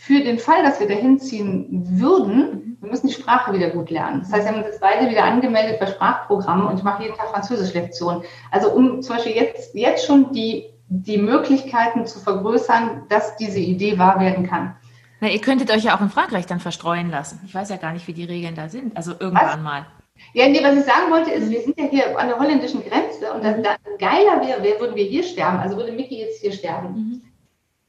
[0.00, 1.66] für den Fall, dass wir dahin ziehen
[2.00, 4.20] würden, wir müssen die Sprache wieder gut lernen.
[4.20, 7.16] Das heißt, wir haben uns jetzt beide wieder angemeldet bei Sprachprogrammen und ich mache jeden
[7.18, 8.22] Tag Französisch-Lektionen.
[8.50, 13.98] Also um zum Beispiel jetzt, jetzt schon die, die Möglichkeiten zu vergrößern, dass diese Idee
[13.98, 14.74] wahr werden kann.
[15.20, 17.38] Na, ihr könntet euch ja auch in Frankreich dann verstreuen lassen.
[17.44, 18.96] Ich weiß ja gar nicht, wie die Regeln da sind.
[18.96, 19.60] Also irgendwann was?
[19.60, 19.86] mal.
[20.32, 23.34] Ja, nee, was ich sagen wollte, ist, wir sind ja hier an der holländischen Grenze
[23.34, 26.94] und das, das geiler wäre, würden wir hier sterben, also würde Mickey jetzt hier sterben.
[26.94, 27.29] Mhm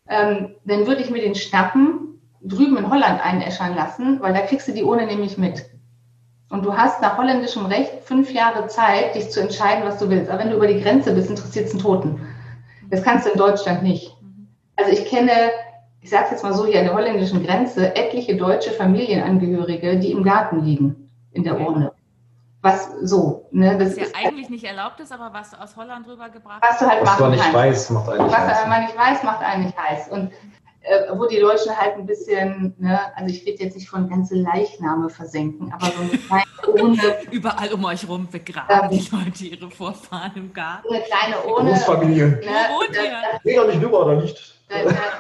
[0.08, 4.68] ähm, dann würde ich mir den schnappen, drüben in Holland einäschern lassen, weil da kriegst
[4.68, 5.66] du die ohne nämlich mit.
[6.50, 10.30] Und du hast nach holländischem Recht fünf Jahre Zeit, dich zu entscheiden, was du willst.
[10.30, 12.20] Aber wenn du über die Grenze bist, interessiert es einen Toten.
[12.90, 14.18] Das kannst du in Deutschland nicht.
[14.76, 15.32] Also ich kenne,
[16.02, 20.12] ich sage es jetzt mal so, hier an der holländischen Grenze, etliche deutsche Familienangehörige, die
[20.12, 21.94] im Garten liegen, in der Urne
[22.62, 23.48] was so.
[23.52, 26.62] Ne, das was ja ist eigentlich nicht erlaubt ist, aber was du aus Holland rübergebracht
[26.62, 26.74] hast.
[26.74, 27.58] Was du halt was machen nicht kannst.
[27.58, 28.60] weiß, macht eigentlich was heiß.
[28.62, 30.08] Was man nicht weiß, macht eigentlich heiß.
[30.10, 30.32] Und
[30.84, 34.36] äh, wo die Deutschen halt ein bisschen, ne, also ich rede jetzt nicht von ganze
[34.36, 36.44] Leichname versenken, aber so eine kleine
[36.82, 37.18] Urne.
[37.32, 40.88] Überall um euch rum begraben ähm, die Leute ihre Vorfahren im Garten.
[40.90, 41.72] Eine kleine Urne.
[41.72, 42.28] Großfamilie.
[42.28, 43.40] Ne?
[43.44, 44.56] Geh doch nicht rüber, oder nicht?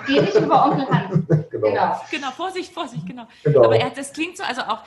[0.07, 1.27] Geh nicht über Onkel Hans.
[1.27, 1.67] genau.
[1.67, 2.01] genau.
[2.09, 3.27] Genau, Vorsicht, Vorsicht, genau.
[3.43, 3.65] genau.
[3.65, 4.79] Aber er, das klingt so, also auch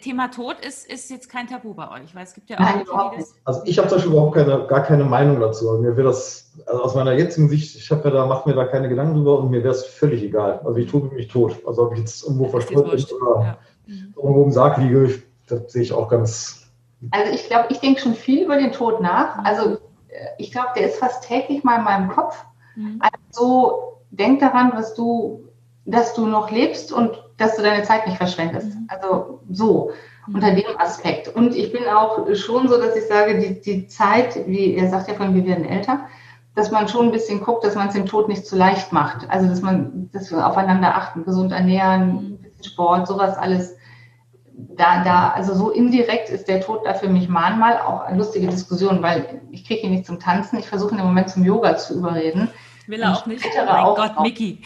[0.00, 2.60] Thema Tod ist, ist jetzt kein Tabu bei euch, weil es gibt ja auch.
[2.60, 3.28] Nein, überhaupt nicht.
[3.44, 5.70] Also ich habe zum Beispiel überhaupt keine, gar keine Meinung dazu.
[5.78, 8.64] Mir wäre das, also aus meiner jetzigen Sicht, ich habe mir da, mache mir da
[8.64, 10.60] keine Gedanken drüber und mir wäre es völlig egal.
[10.64, 11.56] Also ich tue mich tot.
[11.66, 13.58] Also ob ich jetzt irgendwo verstreut bin oder ja.
[13.86, 14.14] mhm.
[14.16, 16.70] irgendwo im Sarg liege, das sehe ich auch ganz.
[17.10, 19.38] Also ich glaube, ich denke schon viel über den Tod nach.
[19.38, 19.46] Mhm.
[19.46, 19.78] Also
[20.38, 22.44] ich glaube, der ist fast täglich mal in meinem Kopf.
[22.76, 23.00] Mhm.
[23.00, 25.48] Also denk daran, was du,
[25.84, 28.74] dass du noch lebst und dass du deine Zeit nicht verschwendest.
[28.74, 28.86] Mhm.
[28.88, 29.90] Also so
[30.26, 30.36] mhm.
[30.36, 31.28] unter dem Aspekt.
[31.28, 35.08] Und ich bin auch schon so, dass ich sage, die, die Zeit, wie er sagt
[35.08, 36.06] ja von, wir werden älter,
[36.54, 39.28] dass man schon ein bisschen guckt, dass man es dem Tod nicht zu leicht macht.
[39.30, 42.18] Also dass man, dass wir aufeinander achten, gesund ernähren, mhm.
[42.18, 43.76] ein bisschen Sport, sowas alles.
[44.54, 48.46] Da, da, also so indirekt ist der Tod da für mich manchmal auch eine lustige
[48.46, 50.58] Diskussion, weil ich kriege ihn nicht zum Tanzen.
[50.58, 52.48] Ich versuche ihn im Moment zum Yoga zu überreden.
[52.86, 53.44] Will er auch nicht.
[53.44, 54.60] Oh mein Gott, Mickey.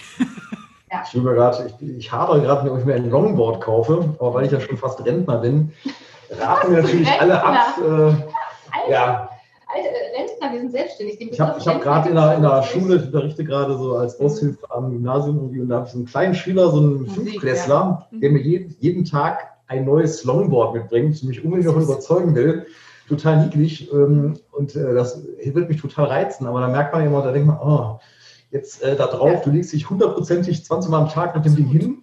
[0.97, 1.03] Ja.
[1.13, 4.53] Ich, grad, ich, ich hadere gerade, ob ich mir ein Longboard kaufe, aber weil ich
[4.53, 5.73] ja schon fast Rentner bin,
[6.31, 7.79] raten wir natürlich alle ab.
[7.79, 9.31] Äh, Alter, ja.
[9.69, 9.89] Alter,
[10.19, 11.21] Rentner, wir sind selbstständig.
[11.21, 14.27] ich habe hab gerade in der, in der Schule, ich unterrichte gerade so als mhm.
[14.27, 18.19] Aushilfe am Gymnasium und da habe ich so einen kleinen Schüler, so einen Fünfklässler, ja.
[18.19, 22.67] der mir jeden, jeden Tag ein neues Longboard mitbringt, mich unbedingt davon überzeugen will.
[23.09, 27.23] Total niedlich ähm, und äh, das wird mich total reizen, aber da merkt man immer,
[27.23, 28.01] da denkt man, oh,
[28.51, 31.67] jetzt äh, da drauf, du legst dich hundertprozentig 20 Mal am Tag mit dem Ding
[31.67, 32.03] hin.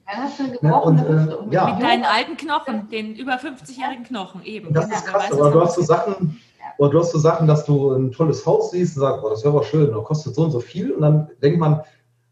[0.62, 1.74] Ja, und, äh, ja.
[1.74, 4.68] Mit deinen alten Knochen, den über 50-jährigen Knochen eben.
[4.68, 6.40] Und das ist krass, aber du hast so Sachen,
[6.78, 9.44] oder du hast so Sachen, dass du ein tolles Haus siehst und sagst, oh, das
[9.44, 10.92] wäre aber schön, das kostet so und so viel.
[10.92, 11.82] Und dann denkt man,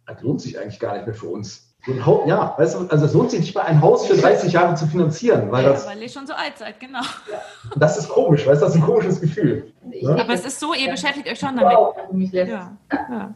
[0.05, 1.67] das lohnt sich eigentlich gar nicht mehr für uns.
[1.85, 4.15] So ein Haus, ja, weißt du, also es lohnt sich nicht mal ein Haus für
[4.15, 5.51] 30 Jahre zu finanzieren.
[5.51, 7.01] Weil ja, das, weil ihr schon so alt seid, genau.
[7.75, 9.73] Das ist komisch, weißt du, das ist ein komisches Gefühl.
[9.83, 10.17] Ne?
[10.19, 12.33] Aber es ist so, ihr beschäftigt euch schon damit.
[12.33, 12.45] Ja.
[12.91, 13.35] ja.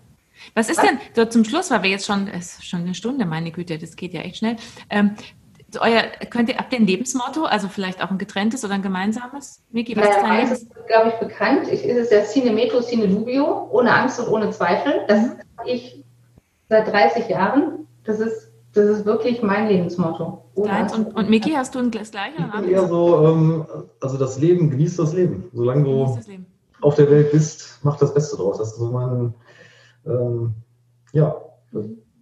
[0.53, 3.25] Was ist denn, so zum Schluss, weil wir jetzt schon, es ist schon eine Stunde,
[3.25, 4.57] meine Güte, das geht ja echt schnell.
[4.89, 5.15] Ähm,
[5.79, 9.61] euer, könnt ihr, habt ihr ein Lebensmotto, also vielleicht auch ein getrenntes oder ein gemeinsames?
[9.71, 11.67] Miki, was naja, ist ist, glaube ich, bekannt.
[11.71, 15.01] Ich, ist es ja Sine Metro, Sine Dubio, ohne Angst und ohne Zweifel.
[15.07, 15.31] Das mhm.
[15.57, 16.03] habe ich
[16.69, 17.88] seit 30 Jahren.
[18.03, 20.43] Das ist, das ist wirklich mein Lebensmotto.
[20.55, 22.36] Deins und, und Miki, hast du das gleiche?
[22.38, 23.65] Ich bin eher so, ähm,
[23.99, 25.49] also das Leben, genießt das Leben.
[25.53, 26.19] Solange du
[26.81, 28.57] auf der Welt bist, mach das Beste draus.
[28.57, 29.33] Das ist so mein
[30.06, 30.53] ähm,
[31.14, 31.36] ja,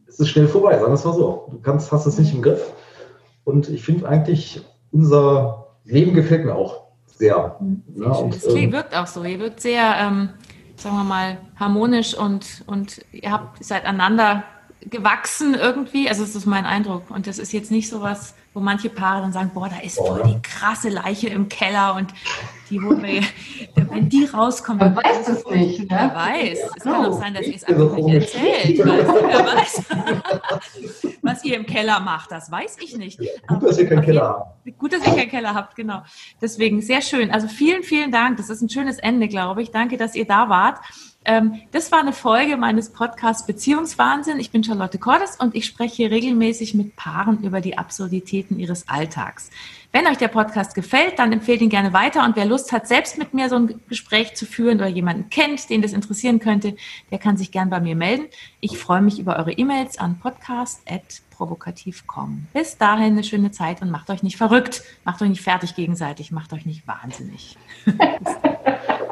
[0.08, 1.48] es ist schnell vorbei, sagen wir es mal so.
[1.52, 2.72] Du kannst, hast es nicht im Griff.
[3.44, 4.62] Und ich finde eigentlich,
[4.92, 7.58] unser Leben gefällt mir auch sehr.
[7.94, 9.24] sehr ja, und, es ähm, wirkt auch so.
[9.24, 10.30] Ihr wirkt sehr, ähm,
[10.76, 14.44] sagen wir mal, harmonisch und, und ihr habt seid einander
[14.90, 16.10] gewachsen irgendwie.
[16.10, 17.10] Also das ist mein Eindruck.
[17.10, 19.98] Und das ist jetzt nicht so was, wo manche Paare dann sagen, boah, da ist
[19.98, 22.14] voll die krasse Leiche im Keller und
[22.74, 23.22] die holen wir,
[23.92, 24.80] wenn die rauskommt.
[24.80, 25.80] Man weiß es nicht.
[25.82, 25.88] Ne?
[25.90, 26.60] Wer weiß.
[26.76, 28.80] Es kann auch sein, dass ihr es einfach nicht erzählt.
[28.80, 29.84] wer weiß,
[31.22, 33.20] was ihr im Keller macht, das weiß ich nicht.
[33.48, 34.78] Gut, dass ihr keinen Keller habt.
[34.80, 36.02] Gut, dass ihr keinen Keller habt, genau.
[36.42, 37.30] Deswegen sehr schön.
[37.30, 38.38] Also vielen, vielen Dank.
[38.38, 39.70] Das ist ein schönes Ende, glaube ich.
[39.70, 40.80] Danke, dass ihr da wart.
[41.26, 44.40] Ähm, das war eine Folge meines Podcasts Beziehungswahnsinn.
[44.40, 49.52] Ich bin Charlotte Cordes und ich spreche regelmäßig mit Paaren über die Absurditäten ihres Alltags.
[49.92, 53.20] Wenn euch der Podcast gefällt, dann empfehlt ihn gerne weiter und wer Lust hat, selbst
[53.20, 56.76] mit mir so ein Gespräch zu führen oder jemanden kennt, den das interessieren könnte,
[57.12, 58.26] der kann sich gern bei mir melden.
[58.60, 62.48] Ich freue mich über eure E-Mails an podcast.provokativ.com.
[62.54, 66.32] Bis dahin eine schöne Zeit und macht euch nicht verrückt, macht euch nicht fertig gegenseitig,
[66.32, 67.56] macht euch nicht wahnsinnig.